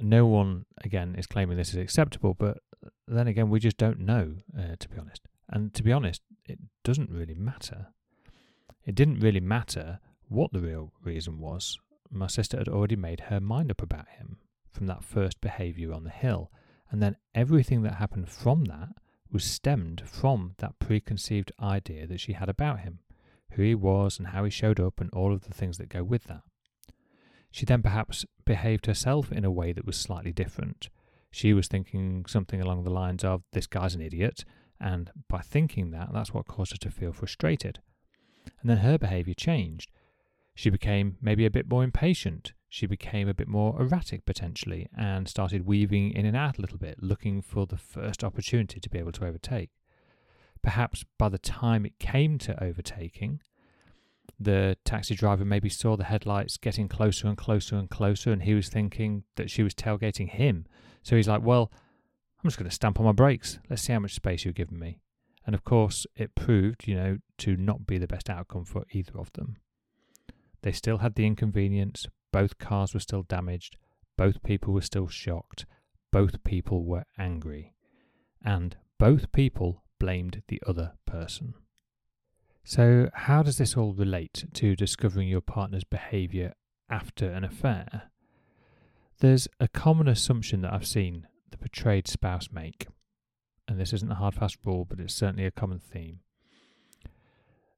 No 0.00 0.26
one, 0.26 0.66
again, 0.82 1.14
is 1.16 1.26
claiming 1.26 1.56
this 1.56 1.70
is 1.70 1.76
acceptable, 1.76 2.34
but 2.34 2.58
then 3.06 3.28
again, 3.28 3.48
we 3.48 3.60
just 3.60 3.76
don't 3.76 4.00
know, 4.00 4.36
uh, 4.58 4.76
to 4.78 4.88
be 4.88 4.98
honest. 4.98 5.22
And 5.48 5.72
to 5.74 5.82
be 5.82 5.92
honest, 5.92 6.22
it 6.46 6.58
doesn't 6.82 7.10
really 7.10 7.34
matter. 7.34 7.88
It 8.84 8.94
didn't 8.94 9.20
really 9.20 9.40
matter 9.40 10.00
what 10.28 10.52
the 10.52 10.60
real 10.60 10.92
reason 11.02 11.38
was. 11.38 11.78
My 12.10 12.26
sister 12.26 12.58
had 12.58 12.68
already 12.68 12.96
made 12.96 13.20
her 13.20 13.40
mind 13.40 13.70
up 13.70 13.82
about 13.82 14.08
him 14.18 14.38
from 14.72 14.86
that 14.86 15.04
first 15.04 15.40
behaviour 15.40 15.92
on 15.92 16.04
the 16.04 16.10
hill, 16.10 16.50
and 16.90 17.02
then 17.02 17.16
everything 17.34 17.82
that 17.82 17.94
happened 17.94 18.28
from 18.28 18.64
that 18.64 18.88
was 19.30 19.44
stemmed 19.44 20.02
from 20.06 20.54
that 20.58 20.78
preconceived 20.78 21.52
idea 21.60 22.06
that 22.06 22.20
she 22.20 22.34
had 22.34 22.48
about 22.48 22.80
him, 22.80 22.98
who 23.52 23.62
he 23.62 23.74
was 23.74 24.18
and 24.18 24.28
how 24.28 24.44
he 24.44 24.50
showed 24.50 24.78
up, 24.80 25.00
and 25.00 25.10
all 25.12 25.32
of 25.32 25.42
the 25.42 25.54
things 25.54 25.78
that 25.78 25.88
go 25.88 26.02
with 26.04 26.24
that. 26.24 26.42
She 27.50 27.66
then 27.66 27.82
perhaps 27.82 28.24
behaved 28.44 28.86
herself 28.86 29.30
in 29.30 29.44
a 29.44 29.50
way 29.50 29.72
that 29.72 29.86
was 29.86 29.96
slightly 29.96 30.32
different. 30.32 30.88
She 31.30 31.52
was 31.52 31.68
thinking 31.68 32.24
something 32.26 32.60
along 32.60 32.84
the 32.84 32.90
lines 32.90 33.24
of, 33.24 33.42
This 33.52 33.66
guy's 33.66 33.94
an 33.94 34.00
idiot, 34.02 34.44
and 34.80 35.10
by 35.28 35.40
thinking 35.40 35.90
that, 35.90 36.10
that's 36.12 36.34
what 36.34 36.46
caused 36.46 36.72
her 36.72 36.78
to 36.78 36.90
feel 36.90 37.12
frustrated. 37.12 37.80
And 38.60 38.68
then 38.68 38.78
her 38.78 38.98
behaviour 38.98 39.34
changed. 39.34 39.90
She 40.54 40.70
became 40.70 41.16
maybe 41.22 41.46
a 41.46 41.50
bit 41.50 41.68
more 41.68 41.84
impatient. 41.84 42.52
She 42.72 42.86
became 42.86 43.28
a 43.28 43.34
bit 43.34 43.48
more 43.48 43.78
erratic 43.78 44.24
potentially 44.24 44.88
and 44.96 45.28
started 45.28 45.66
weaving 45.66 46.12
in 46.12 46.24
and 46.24 46.34
out 46.34 46.56
a 46.56 46.62
little 46.62 46.78
bit, 46.78 47.02
looking 47.02 47.42
for 47.42 47.66
the 47.66 47.76
first 47.76 48.24
opportunity 48.24 48.80
to 48.80 48.88
be 48.88 48.98
able 48.98 49.12
to 49.12 49.26
overtake. 49.26 49.68
Perhaps 50.62 51.04
by 51.18 51.28
the 51.28 51.36
time 51.36 51.84
it 51.84 51.98
came 51.98 52.38
to 52.38 52.64
overtaking, 52.64 53.42
the 54.40 54.78
taxi 54.86 55.14
driver 55.14 55.44
maybe 55.44 55.68
saw 55.68 55.98
the 55.98 56.04
headlights 56.04 56.56
getting 56.56 56.88
closer 56.88 57.28
and 57.28 57.36
closer 57.36 57.76
and 57.76 57.90
closer, 57.90 58.32
and 58.32 58.44
he 58.44 58.54
was 58.54 58.70
thinking 58.70 59.24
that 59.36 59.50
she 59.50 59.62
was 59.62 59.74
tailgating 59.74 60.30
him. 60.30 60.64
So 61.02 61.14
he's 61.14 61.28
like, 61.28 61.42
Well, 61.42 61.70
I'm 62.38 62.48
just 62.48 62.56
going 62.56 62.70
to 62.70 62.74
stamp 62.74 62.98
on 62.98 63.04
my 63.04 63.12
brakes. 63.12 63.58
Let's 63.68 63.82
see 63.82 63.92
how 63.92 63.98
much 63.98 64.14
space 64.14 64.46
you're 64.46 64.54
giving 64.54 64.78
me. 64.78 64.98
And 65.44 65.54
of 65.54 65.62
course, 65.64 66.06
it 66.16 66.34
proved, 66.34 66.88
you 66.88 66.94
know, 66.94 67.18
to 67.36 67.54
not 67.54 67.86
be 67.86 67.98
the 67.98 68.06
best 68.06 68.30
outcome 68.30 68.64
for 68.64 68.84
either 68.92 69.18
of 69.18 69.30
them. 69.34 69.58
They 70.62 70.72
still 70.72 70.98
had 70.98 71.16
the 71.16 71.26
inconvenience, 71.26 72.06
both 72.32 72.58
cars 72.58 72.94
were 72.94 73.00
still 73.00 73.22
damaged, 73.22 73.76
both 74.16 74.42
people 74.42 74.72
were 74.74 74.80
still 74.80 75.08
shocked, 75.08 75.66
both 76.10 76.42
people 76.44 76.84
were 76.84 77.04
angry, 77.18 77.74
and 78.44 78.76
both 78.98 79.32
people 79.32 79.84
blamed 79.98 80.42
the 80.48 80.62
other 80.66 80.92
person. 81.06 81.54
So, 82.64 83.10
how 83.14 83.42
does 83.42 83.58
this 83.58 83.76
all 83.76 83.92
relate 83.92 84.44
to 84.54 84.76
discovering 84.76 85.28
your 85.28 85.40
partner's 85.40 85.84
behaviour 85.84 86.54
after 86.88 87.28
an 87.28 87.44
affair? 87.44 88.10
There's 89.18 89.48
a 89.58 89.68
common 89.68 90.08
assumption 90.08 90.62
that 90.62 90.72
I've 90.72 90.86
seen 90.86 91.26
the 91.50 91.56
betrayed 91.56 92.08
spouse 92.08 92.48
make, 92.52 92.86
and 93.66 93.80
this 93.80 93.92
isn't 93.92 94.10
a 94.10 94.16
hard 94.16 94.34
fast 94.34 94.58
rule, 94.64 94.84
but 94.84 95.00
it's 95.00 95.14
certainly 95.14 95.46
a 95.46 95.50
common 95.50 95.78
theme. 95.78 96.20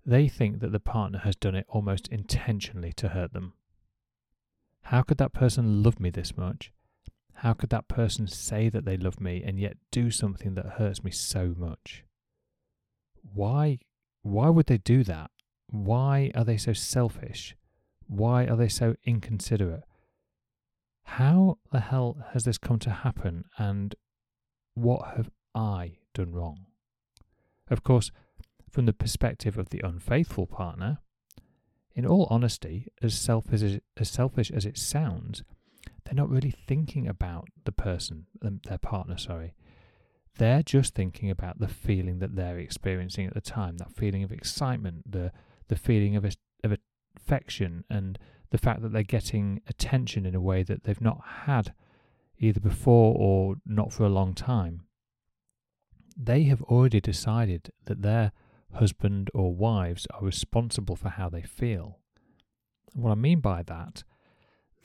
They 0.07 0.29
think 0.29 0.61
that 0.61 0.73
the 0.73 0.81
partner 0.81 1.21
has 1.21 1.37
done 1.37 1.55
it 1.55 1.67
almost 1.69 2.09
intentionally 2.09 2.93
to 2.95 3.09
hurt 3.09 3.33
them. 3.33 3.55
How 4.85 5.03
could 5.03 5.19
that 5.19 5.33
person 5.33 5.83
love 5.83 5.99
me 5.99 6.11
this 6.11 6.37
much? 6.37 6.73
How 7.35 7.53
could 7.53 7.71
that 7.71 7.89
person 7.89 8.27
say 8.27 8.69
that 8.69 8.85
they 8.85 8.97
love 8.97 9.21
me 9.21 9.43
and 9.45 9.59
yet 9.59 9.77
do 9.91 10.11
something 10.11 10.55
that 10.55 10.75
hurts 10.79 11.03
me 11.03 11.11
so 11.11 11.55
much? 11.57 12.05
Why 13.23 13.79
why 14.23 14.49
would 14.49 14.67
they 14.67 14.79
do 14.79 15.05
that? 15.05 15.31
Why 15.69 16.31
are 16.35 16.45
they 16.45 16.57
so 16.57 16.73
selfish? 16.73 17.57
Why 18.07 18.47
are 18.47 18.57
they 18.57 18.69
so 18.69 18.95
inconsiderate? 19.05 19.85
How 21.05 21.59
the 21.71 21.81
hell 21.81 22.17
has 22.33 22.45
this 22.45 22.59
come 22.59 22.79
to 22.81 22.91
happen 22.91 23.45
and 23.59 23.95
what 24.75 25.17
have 25.17 25.31
I 25.55 25.99
done 26.15 26.33
wrong? 26.33 26.67
Of 27.69 27.83
course, 27.83 28.11
from 28.71 28.87
the 28.87 28.93
perspective 28.93 29.59
of 29.59 29.71
the 29.71 29.81
unfaithful 29.85 30.47
partner, 30.47 30.99
in 31.95 32.07
all 32.07 32.27
honesty, 32.31 32.89
as 33.03 33.15
selfish 33.15 33.63
as, 33.63 33.81
as 33.97 34.11
selfish 34.11 34.51
as 34.51 34.67
it 34.67 34.77
sounds, 34.77 35.43
they're 36.05 36.15
not 36.15 36.31
really 36.31 36.55
thinking 36.67 37.07
about 37.07 37.49
the 37.65 37.73
person, 37.73 38.27
um, 38.43 38.61
their 38.69 38.79
partner, 38.79 39.17
sorry. 39.17 39.55
They're 40.37 40.63
just 40.63 40.95
thinking 40.95 41.31
about 41.31 41.61
the 41.61 41.69
feeling 41.69 42.19
that 42.19 42.35
they're 42.35 42.59
experiencing 42.59 43.27
at 43.27 43.35
the 43.35 43.41
time, 43.41 43.77
that 43.79 43.93
feeling 43.93 44.25
of 44.25 44.33
excitement, 44.33 45.11
the 45.11 45.33
the 45.69 45.77
feeling 45.77 46.17
of 46.17 46.25
of 46.65 46.77
affection, 47.17 47.85
and 47.89 48.19
the 48.51 48.59
fact 48.59 48.83
that 48.83 48.93
they're 48.93 49.03
getting 49.03 49.63
attention 49.69 50.27
in 50.27 50.35
a 50.35 50.41
way 50.41 50.63
that 50.63 50.85
they've 50.85 51.01
not 51.01 51.21
had 51.45 51.73
either 52.39 52.61
before 52.61 53.15
or 53.17 53.57
not 53.65 53.93
for 53.93 54.05
a 54.05 54.09
long 54.09 54.35
time. 54.35 54.83
They 56.17 56.45
have 56.45 56.63
already 56.63 57.01
decided 57.01 57.71
that 57.87 58.03
they're 58.03 58.33
husband 58.75 59.31
or 59.35 59.55
wives 59.55 60.07
are 60.11 60.25
responsible 60.25 60.97
for 60.97 61.11
how 61.11 61.29
they 61.29 61.43
feel. 61.43 61.99
What 62.95 63.13
I 63.13 63.15
mean 63.15 63.41
by 63.41 63.63
that, 63.65 64.05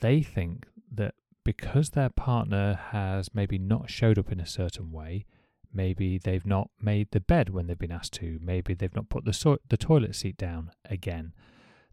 they 0.00 0.22
think 0.22 0.66
that 0.92 1.14
because 1.44 1.90
their 1.90 2.08
partner 2.08 2.78
has 2.90 3.34
maybe 3.34 3.58
not 3.58 3.90
showed 3.90 4.18
up 4.18 4.30
in 4.30 4.40
a 4.40 4.46
certain 4.46 4.92
way, 4.92 5.26
maybe 5.72 6.18
they've 6.18 6.46
not 6.46 6.70
made 6.80 7.08
the 7.10 7.20
bed 7.20 7.50
when 7.50 7.66
they've 7.66 7.78
been 7.78 7.92
asked 7.92 8.14
to, 8.14 8.38
maybe 8.42 8.74
they've 8.74 8.94
not 8.94 9.08
put 9.08 9.24
the 9.24 9.32
so- 9.32 9.58
the 9.68 9.76
toilet 9.76 10.14
seat 10.14 10.36
down 10.36 10.70
again, 10.84 11.32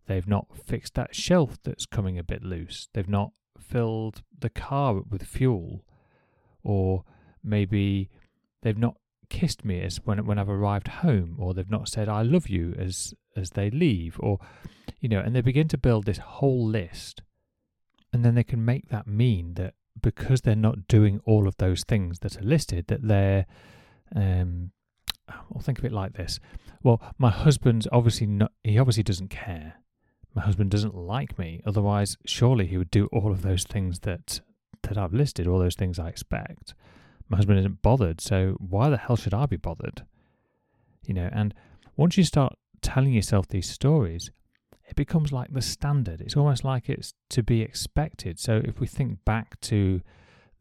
they've 0.07 0.27
not 0.27 0.47
fixed 0.55 0.95
that 0.95 1.15
shelf 1.15 1.57
that's 1.63 1.85
coming 1.85 2.17
a 2.17 2.23
bit 2.23 2.43
loose, 2.43 2.89
they've 2.93 3.09
not 3.09 3.31
filled 3.59 4.23
the 4.37 4.49
car 4.49 5.01
with 5.09 5.23
fuel, 5.23 5.85
or 6.63 7.03
maybe 7.43 8.09
they've 8.61 8.77
not 8.77 8.97
kissed 9.29 9.65
me 9.65 9.81
as 9.81 9.97
when 10.03 10.25
when 10.25 10.39
I've 10.39 10.49
arrived 10.49 10.87
home, 10.87 11.35
or 11.39 11.53
they've 11.53 11.69
not 11.69 11.89
said 11.89 12.09
I 12.09 12.21
love 12.21 12.49
you 12.49 12.73
as 12.77 13.13
as 13.35 13.51
they 13.51 13.69
leave, 13.69 14.17
or 14.19 14.39
you 14.99 15.09
know, 15.09 15.19
and 15.19 15.35
they 15.35 15.41
begin 15.41 15.67
to 15.69 15.77
build 15.77 16.05
this 16.05 16.17
whole 16.17 16.65
list, 16.65 17.21
and 18.13 18.23
then 18.23 18.35
they 18.35 18.43
can 18.43 18.63
make 18.63 18.89
that 18.89 19.07
mean 19.07 19.53
that 19.55 19.73
because 20.01 20.41
they're 20.41 20.55
not 20.55 20.87
doing 20.87 21.19
all 21.25 21.47
of 21.47 21.57
those 21.57 21.83
things 21.83 22.19
that 22.19 22.37
are 22.37 22.43
listed, 22.43 22.87
that 22.87 23.07
they're 23.07 23.45
um, 24.15 24.71
I'll 25.27 25.61
think 25.61 25.79
of 25.79 25.85
it 25.85 25.91
like 25.91 26.13
this. 26.13 26.39
Well, 26.83 27.01
my 27.17 27.29
husband's 27.29 27.87
obviously 27.91 28.27
not, 28.27 28.51
he 28.63 28.79
obviously 28.79 29.03
doesn't 29.03 29.29
care. 29.29 29.75
My 30.33 30.43
husband 30.43 30.69
doesn't 30.69 30.95
like 30.95 31.37
me. 31.39 31.61
Otherwise, 31.65 32.15
surely 32.25 32.67
he 32.67 32.77
would 32.77 32.91
do 32.91 33.07
all 33.07 33.31
of 33.31 33.41
those 33.41 33.63
things 33.63 33.99
that 33.99 34.41
that 34.83 34.97
I've 34.97 35.13
listed, 35.13 35.47
all 35.47 35.59
those 35.59 35.75
things 35.75 35.99
I 35.99 36.07
expect 36.07 36.73
my 37.29 37.37
husband 37.37 37.59
isn't 37.59 37.81
bothered, 37.81 38.21
so 38.21 38.55
why 38.59 38.89
the 38.89 38.97
hell 38.97 39.15
should 39.15 39.33
I 39.33 39.45
be 39.45 39.57
bothered? 39.57 40.05
You 41.05 41.13
know, 41.13 41.29
and 41.31 41.53
once 41.95 42.17
you 42.17 42.23
start 42.23 42.57
telling 42.81 43.13
yourself 43.13 43.47
these 43.47 43.69
stories, 43.69 44.31
it 44.87 44.95
becomes 44.95 45.31
like 45.31 45.51
the 45.51 45.61
standard. 45.61 46.21
It's 46.21 46.37
almost 46.37 46.63
like 46.63 46.89
it's 46.89 47.13
to 47.29 47.43
be 47.43 47.61
expected. 47.61 48.39
So 48.39 48.61
if 48.63 48.79
we 48.79 48.87
think 48.87 49.25
back 49.25 49.59
to 49.61 50.01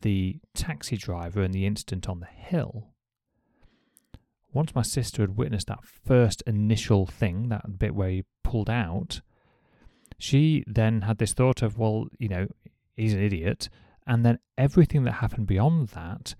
the 0.00 0.40
taxi 0.54 0.96
driver 0.96 1.42
and 1.42 1.54
the 1.54 1.66
incident 1.66 2.08
on 2.08 2.20
the 2.20 2.26
hill, 2.26 2.88
once 4.52 4.74
my 4.74 4.82
sister 4.82 5.22
had 5.22 5.36
witnessed 5.36 5.68
that 5.68 5.84
first 5.84 6.42
initial 6.46 7.06
thing, 7.06 7.48
that 7.50 7.78
bit 7.78 7.94
where 7.94 8.08
he 8.08 8.24
pulled 8.42 8.70
out, 8.70 9.20
she 10.18 10.64
then 10.66 11.02
had 11.02 11.18
this 11.18 11.34
thought 11.34 11.62
of, 11.62 11.78
well, 11.78 12.06
you 12.18 12.28
know, 12.28 12.48
he's 12.96 13.12
an 13.12 13.22
idiot. 13.22 13.68
And 14.06 14.24
then 14.24 14.38
everything 14.56 15.04
that 15.04 15.12
happened 15.12 15.46
beyond 15.46 15.88
that 15.88 16.34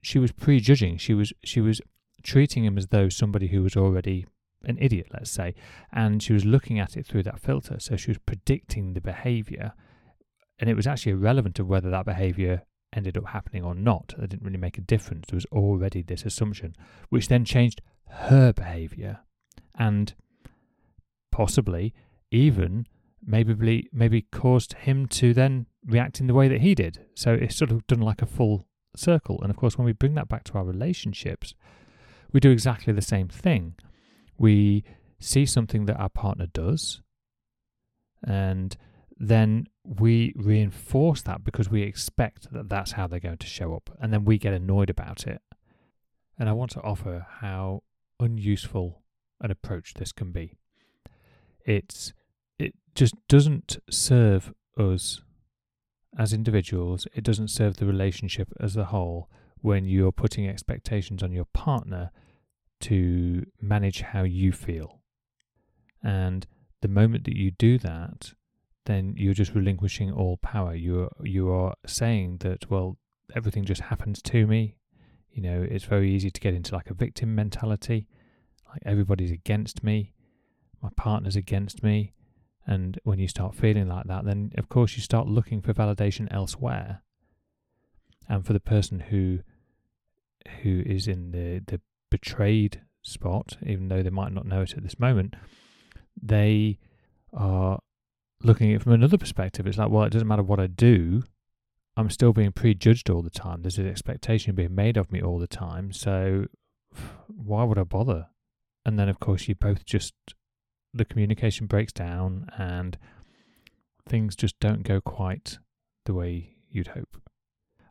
she 0.00 0.18
was 0.18 0.32
prejudging. 0.32 0.98
She 0.98 1.14
was 1.14 1.32
she 1.44 1.60
was 1.60 1.80
treating 2.22 2.64
him 2.64 2.78
as 2.78 2.88
though 2.88 3.08
somebody 3.08 3.48
who 3.48 3.62
was 3.62 3.76
already 3.76 4.26
an 4.64 4.78
idiot, 4.80 5.08
let's 5.12 5.30
say, 5.30 5.54
and 5.92 6.22
she 6.22 6.32
was 6.32 6.44
looking 6.44 6.78
at 6.78 6.96
it 6.96 7.06
through 7.06 7.22
that 7.24 7.40
filter. 7.40 7.76
So 7.78 7.96
she 7.96 8.10
was 8.10 8.18
predicting 8.18 8.94
the 8.94 9.00
behavior, 9.00 9.72
and 10.58 10.68
it 10.68 10.74
was 10.74 10.86
actually 10.86 11.12
irrelevant 11.12 11.58
of 11.58 11.68
whether 11.68 11.90
that 11.90 12.04
behavior 12.04 12.62
ended 12.92 13.16
up 13.16 13.26
happening 13.28 13.62
or 13.62 13.74
not. 13.74 14.14
It 14.18 14.30
didn't 14.30 14.44
really 14.44 14.56
make 14.56 14.78
a 14.78 14.82
difference. 14.82 15.26
There 15.28 15.36
was 15.36 15.46
already 15.46 16.02
this 16.02 16.24
assumption, 16.24 16.74
which 17.10 17.28
then 17.28 17.44
changed 17.44 17.82
her 18.08 18.52
behavior, 18.52 19.20
and 19.78 20.14
possibly 21.30 21.94
even 22.30 22.86
maybe 23.24 23.88
maybe 23.92 24.22
caused 24.22 24.72
him 24.74 25.06
to 25.06 25.34
then 25.34 25.66
react 25.84 26.20
in 26.20 26.26
the 26.26 26.34
way 26.34 26.48
that 26.48 26.60
he 26.60 26.74
did. 26.74 27.06
So 27.14 27.34
it's 27.34 27.56
sort 27.56 27.70
of 27.70 27.86
done 27.86 28.00
like 28.00 28.22
a 28.22 28.26
full 28.26 28.66
circle. 28.98 29.38
And 29.42 29.50
of 29.50 29.56
course, 29.56 29.78
when 29.78 29.84
we 29.84 29.92
bring 29.92 30.14
that 30.14 30.28
back 30.28 30.44
to 30.44 30.54
our 30.54 30.64
relationships, 30.64 31.54
we 32.32 32.40
do 32.40 32.50
exactly 32.50 32.92
the 32.92 33.02
same 33.02 33.28
thing. 33.28 33.74
We 34.38 34.84
see 35.18 35.46
something 35.46 35.86
that 35.86 35.98
our 35.98 36.08
partner 36.08 36.46
does, 36.46 37.00
and 38.22 38.76
then 39.18 39.66
we 39.82 40.34
reinforce 40.36 41.22
that 41.22 41.42
because 41.42 41.70
we 41.70 41.82
expect 41.82 42.52
that 42.52 42.68
that's 42.68 42.92
how 42.92 43.06
they're 43.06 43.20
going 43.20 43.38
to 43.38 43.46
show 43.46 43.74
up, 43.74 43.90
and 44.00 44.12
then 44.12 44.24
we 44.24 44.38
get 44.38 44.52
annoyed 44.52 44.90
about 44.90 45.26
it. 45.26 45.40
And 46.38 46.48
I 46.48 46.52
want 46.52 46.70
to 46.72 46.82
offer 46.82 47.26
how 47.40 47.82
unuseful 48.20 49.02
an 49.40 49.50
approach 49.50 49.94
this 49.94 50.12
can 50.12 50.32
be. 50.32 50.54
It's 51.64 52.12
it 52.58 52.74
just 52.94 53.14
doesn't 53.28 53.78
serve 53.90 54.52
us 54.78 55.22
as 56.18 56.32
individuals, 56.32 57.06
it 57.14 57.24
doesn't 57.24 57.48
serve 57.48 57.76
the 57.76 57.86
relationship 57.86 58.52
as 58.60 58.76
a 58.76 58.86
whole 58.86 59.28
when 59.60 59.84
you're 59.84 60.12
putting 60.12 60.48
expectations 60.48 61.22
on 61.22 61.32
your 61.32 61.46
partner 61.46 62.10
to 62.80 63.44
manage 63.60 64.00
how 64.00 64.22
you 64.22 64.52
feel. 64.52 65.00
And 66.02 66.46
the 66.82 66.88
moment 66.88 67.24
that 67.24 67.36
you 67.36 67.50
do 67.50 67.78
that, 67.78 68.32
then 68.84 69.14
you're 69.16 69.34
just 69.34 69.54
relinquishing 69.54 70.12
all 70.12 70.36
power. 70.36 70.74
You're 70.74 71.10
you 71.22 71.50
are 71.50 71.74
saying 71.86 72.38
that 72.38 72.70
well, 72.70 72.96
everything 73.34 73.64
just 73.64 73.82
happens 73.82 74.22
to 74.22 74.46
me. 74.46 74.76
You 75.30 75.42
know, 75.42 75.66
it's 75.68 75.84
very 75.84 76.12
easy 76.12 76.30
to 76.30 76.40
get 76.40 76.54
into 76.54 76.74
like 76.74 76.90
a 76.90 76.94
victim 76.94 77.34
mentality, 77.34 78.08
like 78.68 78.82
everybody's 78.86 79.30
against 79.30 79.82
me, 79.82 80.12
my 80.82 80.90
partner's 80.96 81.36
against 81.36 81.82
me, 81.82 82.12
and 82.66 82.98
when 83.04 83.18
you 83.18 83.28
start 83.28 83.54
feeling 83.54 83.88
like 83.88 84.06
that, 84.06 84.24
then 84.24 84.52
of 84.58 84.68
course 84.68 84.96
you 84.96 85.02
start 85.02 85.28
looking 85.28 85.60
for 85.60 85.72
validation 85.72 86.28
elsewhere. 86.30 87.02
And 88.28 88.44
for 88.44 88.52
the 88.52 88.60
person 88.60 89.00
who 89.00 89.40
who 90.62 90.82
is 90.86 91.08
in 91.08 91.32
the, 91.32 91.62
the 91.66 91.80
betrayed 92.10 92.82
spot, 93.02 93.56
even 93.64 93.88
though 93.88 94.02
they 94.02 94.10
might 94.10 94.32
not 94.32 94.46
know 94.46 94.62
it 94.62 94.74
at 94.74 94.82
this 94.82 94.98
moment, 94.98 95.34
they 96.20 96.78
are 97.32 97.80
looking 98.42 98.70
at 98.70 98.76
it 98.76 98.82
from 98.82 98.92
another 98.92 99.18
perspective. 99.18 99.66
It's 99.66 99.78
like, 99.78 99.90
well, 99.90 100.04
it 100.04 100.12
doesn't 100.12 100.28
matter 100.28 100.42
what 100.42 100.60
I 100.60 100.66
do, 100.66 101.22
I'm 101.96 102.10
still 102.10 102.32
being 102.32 102.52
prejudged 102.52 103.08
all 103.08 103.22
the 103.22 103.30
time. 103.30 103.62
There's 103.62 103.78
an 103.78 103.88
expectation 103.88 104.54
being 104.54 104.74
made 104.74 104.96
of 104.96 105.10
me 105.10 105.22
all 105.22 105.38
the 105.38 105.46
time. 105.46 105.92
So 105.92 106.46
why 107.26 107.64
would 107.64 107.78
I 107.78 107.84
bother? 107.84 108.28
And 108.84 108.98
then, 108.98 109.08
of 109.08 109.18
course, 109.18 109.48
you 109.48 109.54
both 109.54 109.84
just 109.84 110.14
the 110.96 111.04
communication 111.04 111.66
breaks 111.66 111.92
down 111.92 112.48
and 112.58 112.98
things 114.08 114.36
just 114.36 114.58
don't 114.60 114.82
go 114.82 115.00
quite 115.00 115.58
the 116.04 116.14
way 116.14 116.56
you'd 116.70 116.88
hope. 116.88 117.16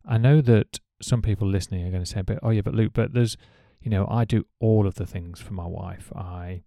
I 0.05 0.17
know 0.17 0.41
that 0.41 0.79
some 1.01 1.21
people 1.21 1.47
listening 1.47 1.85
are 1.85 1.91
going 1.91 2.03
to 2.03 2.09
say, 2.09 2.21
"But 2.21 2.39
oh 2.41 2.51
yeah, 2.51 2.62
but 2.62 2.74
Luke, 2.74 2.93
but 2.93 3.13
there's, 3.13 3.38
you 3.81 3.89
know, 3.89 4.07
I 4.09 4.25
do 4.25 4.45
all 4.59 4.88
of 4.88 4.95
the 4.95 5.05
things 5.05 5.39
for 5.39 5.53
my 5.53 5.65
wife. 5.65 6.12
I, 6.15 6.62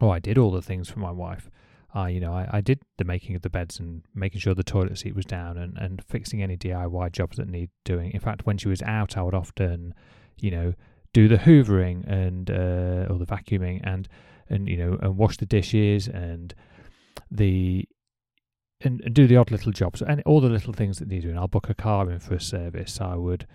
oh, 0.00 0.10
I 0.10 0.18
did 0.18 0.38
all 0.38 0.50
the 0.50 0.62
things 0.62 0.88
for 0.88 0.98
my 0.98 1.10
wife. 1.10 1.50
I, 1.94 2.08
you 2.08 2.20
know, 2.20 2.32
I, 2.32 2.48
I 2.50 2.60
did 2.60 2.80
the 2.96 3.04
making 3.04 3.36
of 3.36 3.42
the 3.42 3.50
beds 3.50 3.78
and 3.78 4.02
making 4.14 4.40
sure 4.40 4.54
the 4.54 4.62
toilet 4.62 4.98
seat 4.98 5.14
was 5.14 5.26
down 5.26 5.58
and, 5.58 5.76
and 5.76 6.02
fixing 6.02 6.42
any 6.42 6.56
DIY 6.56 7.12
jobs 7.12 7.36
that 7.36 7.48
need 7.48 7.70
doing. 7.84 8.12
In 8.12 8.20
fact, 8.20 8.46
when 8.46 8.56
she 8.56 8.68
was 8.68 8.82
out, 8.82 9.16
I 9.16 9.22
would 9.22 9.34
often, 9.34 9.94
you 10.38 10.50
know, 10.50 10.74
do 11.12 11.28
the 11.28 11.36
hoovering 11.36 12.04
and 12.06 12.50
uh, 12.50 13.12
or 13.12 13.18
the 13.18 13.26
vacuuming 13.26 13.80
and 13.84 14.08
and 14.52 14.68
you 14.68 14.76
know 14.76 14.98
and 15.00 15.16
wash 15.16 15.36
the 15.38 15.46
dishes 15.46 16.06
and 16.06 16.54
the 17.30 17.88
and, 18.84 19.00
and 19.02 19.14
do 19.14 19.26
the 19.26 19.36
odd 19.36 19.50
little 19.50 19.72
jobs 19.72 20.02
and 20.02 20.22
all 20.26 20.40
the 20.40 20.48
little 20.48 20.72
things 20.72 20.98
that 20.98 21.08
need 21.08 21.22
doing. 21.22 21.38
I'll 21.38 21.48
book 21.48 21.70
a 21.70 21.74
car 21.74 22.10
in 22.10 22.18
for 22.18 22.34
a 22.34 22.40
service. 22.40 23.00
I 23.00 23.14
would, 23.14 23.46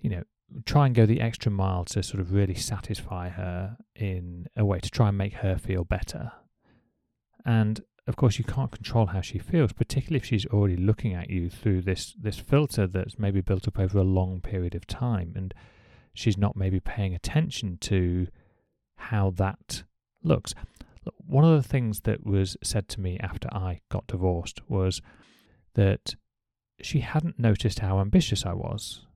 you 0.00 0.10
know, 0.10 0.22
try 0.64 0.86
and 0.86 0.94
go 0.94 1.06
the 1.06 1.20
extra 1.20 1.50
mile 1.50 1.84
to 1.86 2.02
sort 2.02 2.20
of 2.20 2.32
really 2.32 2.54
satisfy 2.54 3.28
her 3.28 3.76
in 3.94 4.46
a 4.56 4.64
way 4.64 4.80
to 4.80 4.90
try 4.90 5.08
and 5.08 5.18
make 5.18 5.34
her 5.34 5.56
feel 5.56 5.84
better. 5.84 6.32
And 7.44 7.80
of 8.06 8.16
course, 8.16 8.38
you 8.38 8.44
can't 8.44 8.72
control 8.72 9.06
how 9.06 9.20
she 9.20 9.38
feels, 9.38 9.72
particularly 9.72 10.16
if 10.16 10.24
she's 10.24 10.46
already 10.46 10.76
looking 10.76 11.14
at 11.14 11.28
you 11.28 11.50
through 11.50 11.82
this 11.82 12.14
this 12.20 12.38
filter 12.38 12.86
that's 12.86 13.18
maybe 13.18 13.42
built 13.42 13.68
up 13.68 13.78
over 13.78 13.98
a 13.98 14.02
long 14.02 14.40
period 14.40 14.74
of 14.74 14.86
time, 14.86 15.34
and 15.36 15.52
she's 16.14 16.38
not 16.38 16.56
maybe 16.56 16.80
paying 16.80 17.14
attention 17.14 17.76
to 17.82 18.26
how 18.96 19.30
that 19.30 19.84
looks. 20.28 20.54
One 21.26 21.44
of 21.44 21.62
the 21.62 21.68
things 21.68 22.00
that 22.00 22.24
was 22.24 22.56
said 22.62 22.88
to 22.90 23.00
me 23.00 23.18
after 23.20 23.48
I 23.52 23.80
got 23.88 24.06
divorced 24.06 24.60
was 24.68 25.00
that 25.74 26.14
she 26.80 27.00
hadn't 27.00 27.38
noticed 27.38 27.80
how 27.80 28.00
ambitious 28.00 28.44
I 28.44 28.52
was. 28.52 29.06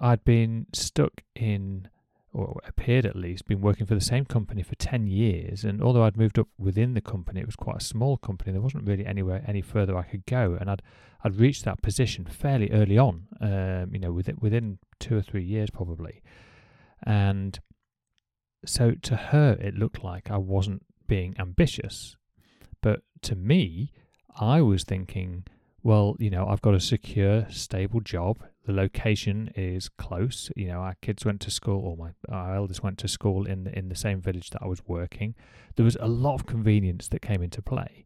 I'd 0.00 0.24
been 0.24 0.66
stuck 0.72 1.22
in, 1.34 1.88
or 2.32 2.60
appeared 2.66 3.06
at 3.06 3.16
least, 3.16 3.46
been 3.46 3.60
working 3.60 3.86
for 3.86 3.94
the 3.94 4.00
same 4.00 4.24
company 4.24 4.62
for 4.62 4.74
10 4.76 5.06
years. 5.06 5.64
And 5.64 5.82
although 5.82 6.04
I'd 6.04 6.16
moved 6.16 6.38
up 6.38 6.48
within 6.58 6.94
the 6.94 7.00
company, 7.00 7.40
it 7.40 7.46
was 7.46 7.56
quite 7.56 7.78
a 7.78 7.84
small 7.84 8.16
company. 8.16 8.52
There 8.52 8.60
wasn't 8.60 8.86
really 8.86 9.06
anywhere 9.06 9.42
any 9.46 9.62
further 9.62 9.96
I 9.96 10.02
could 10.02 10.26
go. 10.26 10.56
And 10.60 10.70
I'd, 10.70 10.82
I'd 11.24 11.36
reached 11.36 11.64
that 11.64 11.82
position 11.82 12.26
fairly 12.26 12.70
early 12.70 12.98
on, 12.98 13.26
um, 13.40 13.92
you 13.92 13.98
know, 13.98 14.12
within, 14.12 14.36
within 14.40 14.78
two 15.00 15.16
or 15.16 15.22
three 15.22 15.44
years 15.44 15.70
probably. 15.70 16.22
And 17.02 17.58
so 18.64 18.92
to 19.02 19.16
her, 19.16 19.56
it 19.60 19.74
looked 19.74 20.02
like 20.02 20.30
I 20.30 20.38
wasn't 20.38 20.82
being 21.06 21.34
ambitious. 21.38 22.16
But 22.80 23.00
to 23.22 23.36
me, 23.36 23.92
I 24.38 24.60
was 24.62 24.84
thinking, 24.84 25.44
well, 25.82 26.16
you 26.18 26.30
know, 26.30 26.46
I've 26.46 26.62
got 26.62 26.74
a 26.74 26.80
secure, 26.80 27.46
stable 27.50 28.00
job. 28.00 28.44
The 28.66 28.72
location 28.72 29.50
is 29.56 29.88
close. 29.88 30.50
You 30.54 30.68
know, 30.68 30.80
our 30.80 30.96
kids 31.00 31.24
went 31.24 31.40
to 31.42 31.50
school, 31.50 31.80
or 31.80 31.96
my 31.96 32.10
our 32.28 32.54
eldest 32.54 32.82
went 32.82 32.98
to 32.98 33.08
school 33.08 33.46
in 33.46 33.64
the, 33.64 33.78
in 33.78 33.88
the 33.88 33.94
same 33.94 34.20
village 34.20 34.50
that 34.50 34.62
I 34.62 34.66
was 34.66 34.86
working. 34.86 35.34
There 35.76 35.84
was 35.84 35.96
a 36.00 36.08
lot 36.08 36.34
of 36.34 36.46
convenience 36.46 37.08
that 37.08 37.22
came 37.22 37.42
into 37.42 37.62
play. 37.62 38.04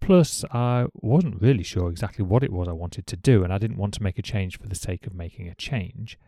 Plus, 0.00 0.44
I 0.52 0.86
wasn't 0.94 1.40
really 1.40 1.62
sure 1.62 1.88
exactly 1.88 2.24
what 2.24 2.42
it 2.42 2.52
was 2.52 2.66
I 2.66 2.72
wanted 2.72 3.06
to 3.06 3.16
do, 3.16 3.44
and 3.44 3.52
I 3.52 3.58
didn't 3.58 3.78
want 3.78 3.94
to 3.94 4.02
make 4.02 4.18
a 4.18 4.22
change 4.22 4.58
for 4.58 4.66
the 4.66 4.74
sake 4.74 5.06
of 5.06 5.14
making 5.14 5.48
a 5.48 5.54
change. 5.54 6.18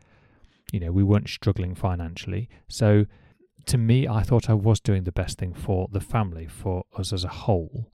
You 0.73 0.81
know, 0.81 0.93
we 0.93 1.02
weren't 1.02 1.28
struggling 1.28 1.75
financially, 1.75 2.49
so 2.69 3.07
to 3.66 3.78
me, 3.78 4.06
I 4.09 4.23
thought 4.23 4.50
I 4.50 4.54
was 4.54 4.80
doing 4.80 5.04
the 5.04 5.12
best 5.12 5.38
thing 5.38 5.54
for 5.54 5.88
the 5.90 6.00
family, 6.00 6.47
for 6.47 6.85
us 6.97 7.12
as 7.12 7.25
a 7.25 7.28
whole. 7.28 7.90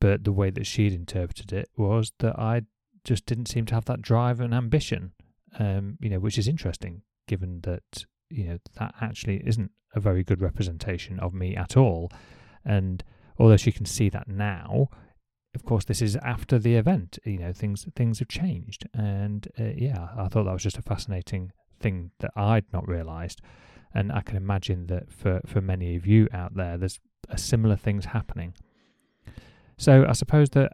But 0.00 0.24
the 0.24 0.32
way 0.32 0.50
that 0.50 0.66
she'd 0.66 0.92
interpreted 0.92 1.52
it 1.52 1.68
was 1.76 2.12
that 2.18 2.38
I 2.38 2.62
just 3.04 3.26
didn't 3.26 3.46
seem 3.46 3.66
to 3.66 3.74
have 3.74 3.84
that 3.86 4.02
drive 4.02 4.40
and 4.40 4.54
ambition, 4.54 5.12
um, 5.58 5.98
you 6.00 6.10
know, 6.10 6.18
which 6.18 6.38
is 6.38 6.48
interesting 6.48 7.02
given 7.26 7.60
that, 7.62 8.04
you 8.28 8.44
know, 8.44 8.58
that 8.78 8.94
actually 9.00 9.42
isn't 9.46 9.70
a 9.94 10.00
very 10.00 10.24
good 10.24 10.40
representation 10.40 11.18
of 11.20 11.34
me 11.34 11.54
at 11.54 11.76
all. 11.76 12.10
And 12.64 13.04
although 13.38 13.56
she 13.56 13.72
can 13.72 13.86
see 13.86 14.08
that 14.08 14.28
now, 14.28 14.88
of 15.54 15.64
course, 15.64 15.84
this 15.84 16.00
is 16.02 16.16
after 16.16 16.58
the 16.58 16.76
event. 16.76 17.18
You 17.24 17.38
know, 17.38 17.52
things 17.52 17.86
things 17.96 18.20
have 18.20 18.28
changed, 18.28 18.86
and 18.94 19.48
uh, 19.58 19.72
yeah, 19.76 20.08
I 20.16 20.28
thought 20.28 20.44
that 20.44 20.52
was 20.52 20.62
just 20.62 20.78
a 20.78 20.82
fascinating 20.82 21.52
thing 21.80 22.12
that 22.20 22.30
I'd 22.36 22.72
not 22.72 22.86
realised. 22.86 23.40
And 23.94 24.12
I 24.12 24.20
can 24.20 24.36
imagine 24.36 24.86
that 24.86 25.12
for, 25.12 25.40
for 25.46 25.60
many 25.60 25.96
of 25.96 26.06
you 26.06 26.28
out 26.32 26.54
there, 26.54 26.78
there's 26.78 27.00
a 27.28 27.38
similar 27.38 27.76
things 27.76 28.06
happening. 28.06 28.54
So 29.76 30.04
I 30.08 30.12
suppose 30.12 30.50
that 30.50 30.72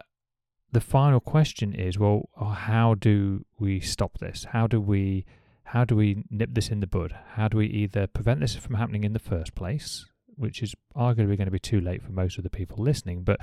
the 0.71 0.81
final 0.81 1.19
question 1.19 1.73
is, 1.73 1.97
well, 1.97 2.29
oh, 2.39 2.49
how 2.49 2.93
do 2.93 3.45
we 3.59 3.79
stop 3.79 4.17
this? 4.19 4.45
How 4.51 4.67
do 4.67 4.81
we 4.81 5.25
how 5.63 5.83
do 5.83 5.97
we 5.97 6.23
nip 6.29 6.51
this 6.53 6.69
in 6.69 6.79
the 6.79 6.87
bud? 6.87 7.13
How 7.33 7.49
do 7.49 7.57
we 7.57 7.67
either 7.67 8.07
prevent 8.07 8.39
this 8.39 8.55
from 8.55 8.75
happening 8.75 9.03
in 9.03 9.11
the 9.11 9.19
first 9.19 9.53
place, 9.53 10.05
which 10.35 10.63
is 10.63 10.73
arguably 10.95 11.35
going 11.35 11.45
to 11.45 11.51
be 11.51 11.59
too 11.59 11.81
late 11.81 12.01
for 12.01 12.13
most 12.13 12.37
of 12.37 12.45
the 12.45 12.49
people 12.49 12.81
listening, 12.81 13.23
but 13.23 13.39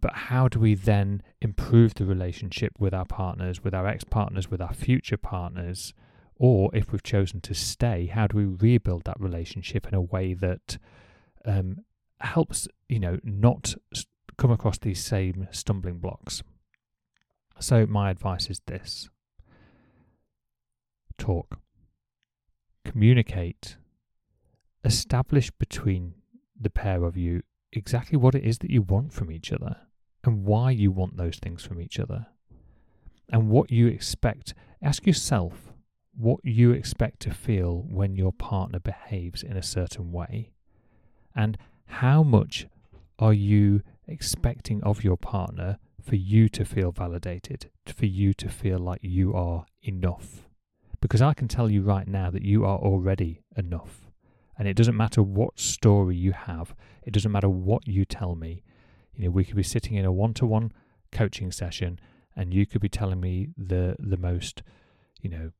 but 0.00 0.12
how 0.14 0.48
do 0.48 0.60
we 0.60 0.74
then 0.74 1.22
improve 1.40 1.94
the 1.94 2.04
relationship 2.04 2.72
with 2.78 2.94
our 2.94 3.04
partners, 3.04 3.64
with 3.64 3.74
our 3.74 3.86
ex-partners, 3.86 4.50
with 4.50 4.60
our 4.60 4.72
future 4.72 5.16
partners, 5.16 5.94
or 6.38 6.70
if 6.74 6.92
we've 6.92 7.02
chosen 7.02 7.40
to 7.42 7.54
stay, 7.54 8.06
how 8.06 8.26
do 8.26 8.36
we 8.36 8.44
rebuild 8.44 9.04
that 9.04 9.20
relationship 9.20 9.86
in 9.88 9.94
a 9.94 10.00
way 10.00 10.34
that 10.34 10.78
um, 11.44 11.78
helps, 12.20 12.68
you 12.88 13.00
know, 13.00 13.18
not 13.22 13.74
come 14.36 14.50
across 14.50 14.78
these 14.78 15.02
same 15.02 15.48
stumbling 15.50 15.98
blocks? 15.98 16.42
So, 17.58 17.86
my 17.86 18.10
advice 18.10 18.50
is 18.50 18.60
this 18.66 19.08
talk, 21.16 21.58
communicate, 22.84 23.76
establish 24.84 25.50
between 25.50 26.14
the 26.60 26.68
pair 26.68 27.04
of 27.04 27.16
you 27.16 27.42
exactly 27.72 28.18
what 28.18 28.34
it 28.34 28.44
is 28.44 28.58
that 28.58 28.70
you 28.70 28.82
want 28.82 29.12
from 29.12 29.30
each 29.30 29.52
other 29.52 29.76
and 30.24 30.44
why 30.44 30.70
you 30.70 30.90
want 30.90 31.16
those 31.16 31.38
things 31.38 31.64
from 31.64 31.80
each 31.80 31.98
other 31.98 32.26
and 33.30 33.48
what 33.48 33.70
you 33.70 33.86
expect. 33.86 34.54
Ask 34.82 35.06
yourself 35.06 35.65
what 36.16 36.40
you 36.44 36.72
expect 36.72 37.20
to 37.20 37.30
feel 37.30 37.84
when 37.88 38.16
your 38.16 38.32
partner 38.32 38.78
behaves 38.78 39.42
in 39.42 39.56
a 39.56 39.62
certain 39.62 40.12
way, 40.12 40.52
and 41.34 41.58
how 41.86 42.22
much 42.22 42.66
are 43.18 43.32
you 43.32 43.82
expecting 44.06 44.82
of 44.82 45.04
your 45.04 45.16
partner 45.16 45.78
for 46.02 46.16
you 46.16 46.48
to 46.48 46.64
feel 46.64 46.92
validated, 46.92 47.70
for 47.86 48.06
you 48.06 48.32
to 48.34 48.48
feel 48.48 48.78
like 48.78 49.00
you 49.02 49.34
are 49.34 49.66
enough. 49.82 50.48
Because 51.00 51.20
I 51.20 51.34
can 51.34 51.48
tell 51.48 51.70
you 51.70 51.82
right 51.82 52.06
now 52.06 52.30
that 52.30 52.42
you 52.42 52.64
are 52.64 52.78
already 52.78 53.42
enough. 53.56 54.10
And 54.58 54.66
it 54.66 54.74
doesn't 54.76 54.96
matter 54.96 55.22
what 55.22 55.58
story 55.58 56.16
you 56.16 56.32
have, 56.32 56.74
it 57.02 57.12
doesn't 57.12 57.32
matter 57.32 57.48
what 57.48 57.86
you 57.86 58.04
tell 58.04 58.34
me. 58.34 58.62
You 59.14 59.24
know, 59.24 59.30
we 59.30 59.44
could 59.44 59.56
be 59.56 59.62
sitting 59.62 59.96
in 59.96 60.04
a 60.04 60.12
one 60.12 60.34
to 60.34 60.46
one 60.46 60.72
coaching 61.12 61.52
session 61.52 61.98
and 62.34 62.52
you 62.52 62.66
could 62.66 62.80
be 62.80 62.88
telling 62.88 63.20
me 63.20 63.48
the 63.56 63.96
the 63.98 64.16
most, 64.16 64.62
you 65.20 65.30
know, 65.30 65.50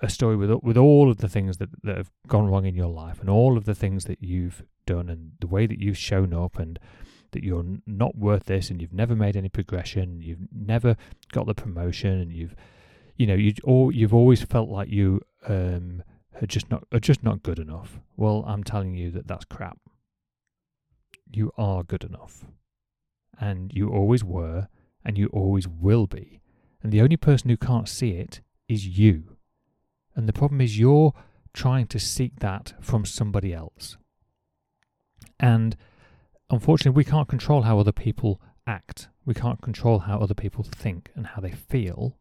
a 0.00 0.08
story 0.08 0.36
with 0.36 0.50
with 0.62 0.76
all 0.76 1.10
of 1.10 1.18
the 1.18 1.28
things 1.28 1.56
that, 1.58 1.70
that 1.82 1.96
have 1.96 2.10
gone 2.26 2.46
wrong 2.46 2.64
in 2.64 2.74
your 2.74 2.88
life 2.88 3.20
and 3.20 3.28
all 3.28 3.56
of 3.56 3.64
the 3.64 3.74
things 3.74 4.04
that 4.04 4.22
you've 4.22 4.62
done 4.86 5.08
and 5.08 5.32
the 5.40 5.46
way 5.46 5.66
that 5.66 5.80
you've 5.80 5.98
shown 5.98 6.32
up 6.32 6.58
and 6.58 6.78
that 7.32 7.44
you're 7.44 7.64
not 7.86 8.16
worth 8.16 8.44
this 8.44 8.70
and 8.70 8.80
you've 8.80 8.92
never 8.92 9.14
made 9.14 9.36
any 9.36 9.48
progression 9.48 10.22
you've 10.22 10.46
never 10.52 10.96
got 11.32 11.46
the 11.46 11.54
promotion 11.54 12.12
and 12.12 12.32
you've 12.32 12.54
you 13.16 13.26
know 13.26 13.34
you 13.34 13.52
or 13.64 13.92
you've 13.92 14.14
always 14.14 14.42
felt 14.42 14.68
like 14.68 14.88
you 14.88 15.20
um 15.46 16.02
are 16.40 16.46
just 16.46 16.70
not 16.70 16.84
are 16.92 17.00
just 17.00 17.24
not 17.24 17.42
good 17.42 17.58
enough. 17.58 17.98
Well 18.16 18.44
i'm 18.46 18.62
telling 18.62 18.94
you 18.94 19.10
that 19.10 19.26
that's 19.26 19.44
crap. 19.44 19.78
You 21.30 21.52
are 21.58 21.82
good 21.82 22.04
enough. 22.04 22.46
And 23.40 23.72
you 23.74 23.90
always 23.90 24.24
were 24.24 24.68
and 25.04 25.18
you 25.18 25.26
always 25.32 25.66
will 25.68 26.06
be. 26.06 26.40
And 26.82 26.92
the 26.92 27.02
only 27.02 27.16
person 27.16 27.50
who 27.50 27.56
can't 27.56 27.88
see 27.88 28.12
it 28.12 28.40
is 28.68 28.98
you 28.98 29.37
and 30.18 30.28
the 30.28 30.32
problem 30.32 30.60
is 30.60 30.76
you're 30.76 31.14
trying 31.54 31.86
to 31.86 32.00
seek 32.00 32.40
that 32.40 32.74
from 32.80 33.04
somebody 33.04 33.54
else. 33.54 33.96
And 35.38 35.76
unfortunately, 36.50 36.96
we 36.96 37.04
can't 37.04 37.28
control 37.28 37.62
how 37.62 37.78
other 37.78 37.92
people 37.92 38.42
act. 38.66 39.10
We 39.24 39.34
can't 39.34 39.62
control 39.62 40.00
how 40.00 40.18
other 40.18 40.34
people 40.34 40.64
think 40.64 41.12
and 41.14 41.28
how 41.28 41.40
they 41.40 41.52
feel. 41.52 42.18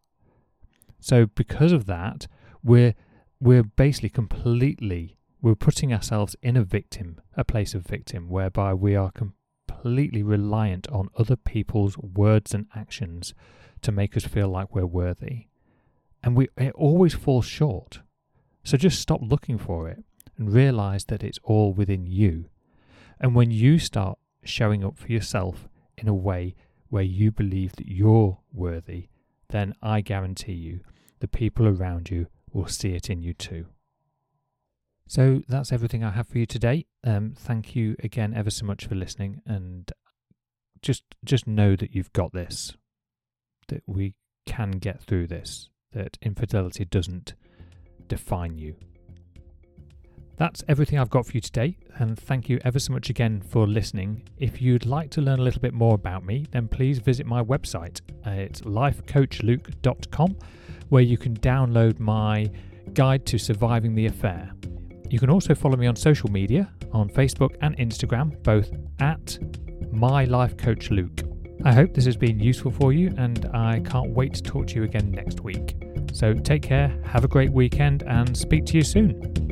So 1.00 1.26
because 1.26 1.72
of 1.72 1.88
that, 1.88 2.28
we're 2.64 2.94
we're 3.40 3.64
basically 3.64 4.10
completely 4.10 5.18
we're 5.42 5.56
putting 5.56 5.92
ourselves 5.92 6.36
in 6.44 6.56
a 6.56 6.64
victim, 6.64 7.20
a 7.36 7.44
place 7.44 7.74
of 7.74 7.82
victim, 7.82 8.30
whereby 8.30 8.76
we 8.76 8.96
are 8.96 9.12
completely 9.12 10.22
reliant 10.22 10.88
on 10.90 11.10
other 11.18 11.36
people's 11.36 11.98
words 11.98 12.54
and 12.54 12.68
actions 12.76 13.34
to 13.82 13.92
make 13.92 14.16
us 14.16 14.26
feel 14.26 14.50
like 14.50 14.76
we're 14.76 14.86
worthy 14.86 15.48
and 16.28 16.36
we 16.36 16.50
it 16.58 16.74
always 16.76 17.14
falls 17.14 17.46
short. 17.46 18.02
So 18.66 18.76
just 18.76 19.00
stop 19.00 19.22
looking 19.24 19.58
for 19.58 19.88
it 19.88 20.04
and 20.38 20.52
realize 20.54 21.06
that 21.06 21.24
it's 21.24 21.40
all 21.42 21.72
within 21.72 22.06
you. 22.06 22.50
And 23.18 23.34
when 23.34 23.50
you 23.50 23.80
start 23.80 24.20
showing 24.44 24.84
up 24.84 24.98
for 24.98 25.10
yourself 25.10 25.70
in 25.98 26.10
a 26.10 26.14
way 26.14 26.54
where 26.90 27.02
you 27.04 27.32
believe 27.32 27.78
that 27.78 27.88
you're 27.88 28.40
worthy, 28.52 29.08
then 29.52 29.74
I 29.82 30.02
guarantee 30.02 30.52
you 30.52 30.82
the 31.22 31.30
people 31.30 31.66
around 31.66 32.10
you 32.10 32.28
will 32.52 32.68
see 32.68 32.90
it 32.90 33.10
in 33.10 33.22
you 33.22 33.34
too. 33.34 33.68
So 35.08 35.44
that's 35.48 35.72
everything 35.72 36.04
I 36.04 36.12
have 36.12 36.28
for 36.28 36.40
you 36.40 36.46
today. 36.46 36.88
Um, 37.06 37.36
thank 37.38 37.74
you 37.74 37.96
again 38.04 38.34
ever 38.34 38.50
so 38.50 38.66
much 38.66 38.86
for 38.86 38.96
listening, 38.96 39.42
and 39.46 39.90
just 40.82 41.04
just 41.24 41.48
know 41.48 41.78
that 41.78 41.96
you've 41.96 42.12
got 42.12 42.34
this. 42.34 42.76
That 43.70 43.84
we 43.88 44.16
can 44.46 44.72
get 44.72 45.02
through 45.02 45.28
this. 45.28 45.70
That 45.98 46.16
infidelity 46.22 46.86
doesn't 46.86 47.34
define 48.08 48.56
you. 48.56 48.76
That's 50.38 50.64
everything 50.68 51.00
I've 51.00 51.10
got 51.10 51.26
for 51.26 51.32
you 51.32 51.42
today, 51.42 51.80
and 51.96 52.20
thank 52.20 52.50
you 52.50 52.60
ever 52.64 52.78
so 52.78 52.94
much 52.94 53.10
again 53.10 53.42
for 53.42 53.66
listening. 53.66 54.30
If 54.38 54.62
you'd 54.62 54.86
like 54.86 55.10
to 55.12 55.22
learn 55.22 55.40
a 55.40 55.42
little 55.42 55.60
bit 55.60 55.74
more 55.74 55.96
about 55.96 56.24
me, 56.24 56.46
then 56.52 56.68
please 56.68 57.00
visit 57.00 57.26
my 57.26 57.42
website. 57.42 58.02
It's 58.28 58.62
lifecoachluke.com, 58.62 60.38
where 60.90 61.02
you 61.02 61.18
can 61.18 61.36
download 61.38 61.98
my 61.98 62.52
guide 62.94 63.26
to 63.26 63.40
surviving 63.40 63.96
the 63.96 64.06
affair. 64.06 64.52
You 65.10 65.18
can 65.18 65.32
also 65.32 65.56
follow 65.56 65.78
me 65.78 65.88
on 65.88 65.96
social 65.96 66.30
media 66.30 66.72
on 66.94 67.10
Facebook 67.10 67.56
and 67.62 67.76
Instagram, 67.78 68.44
both 68.44 68.70
at 69.00 69.40
my 69.92 70.26
life 70.26 70.58
coach 70.58 70.92
Luke. 70.92 71.24
I 71.66 71.74
hope 71.74 71.96
this 71.96 72.06
has 72.06 72.16
been 72.16 72.40
useful 72.40 72.70
for 72.70 72.94
you, 72.94 73.12
and 73.18 73.50
I 73.52 73.80
can't 73.80 74.12
wait 74.12 74.36
to 74.36 74.44
talk 74.44 74.68
to 74.68 74.76
you 74.76 74.84
again 74.84 75.10
next 75.10 75.40
week. 75.40 75.76
So 76.18 76.34
take 76.34 76.64
care, 76.64 77.00
have 77.04 77.24
a 77.24 77.28
great 77.28 77.52
weekend, 77.52 78.02
and 78.02 78.36
speak 78.36 78.66
to 78.66 78.78
you 78.78 78.84
soon. 78.84 79.47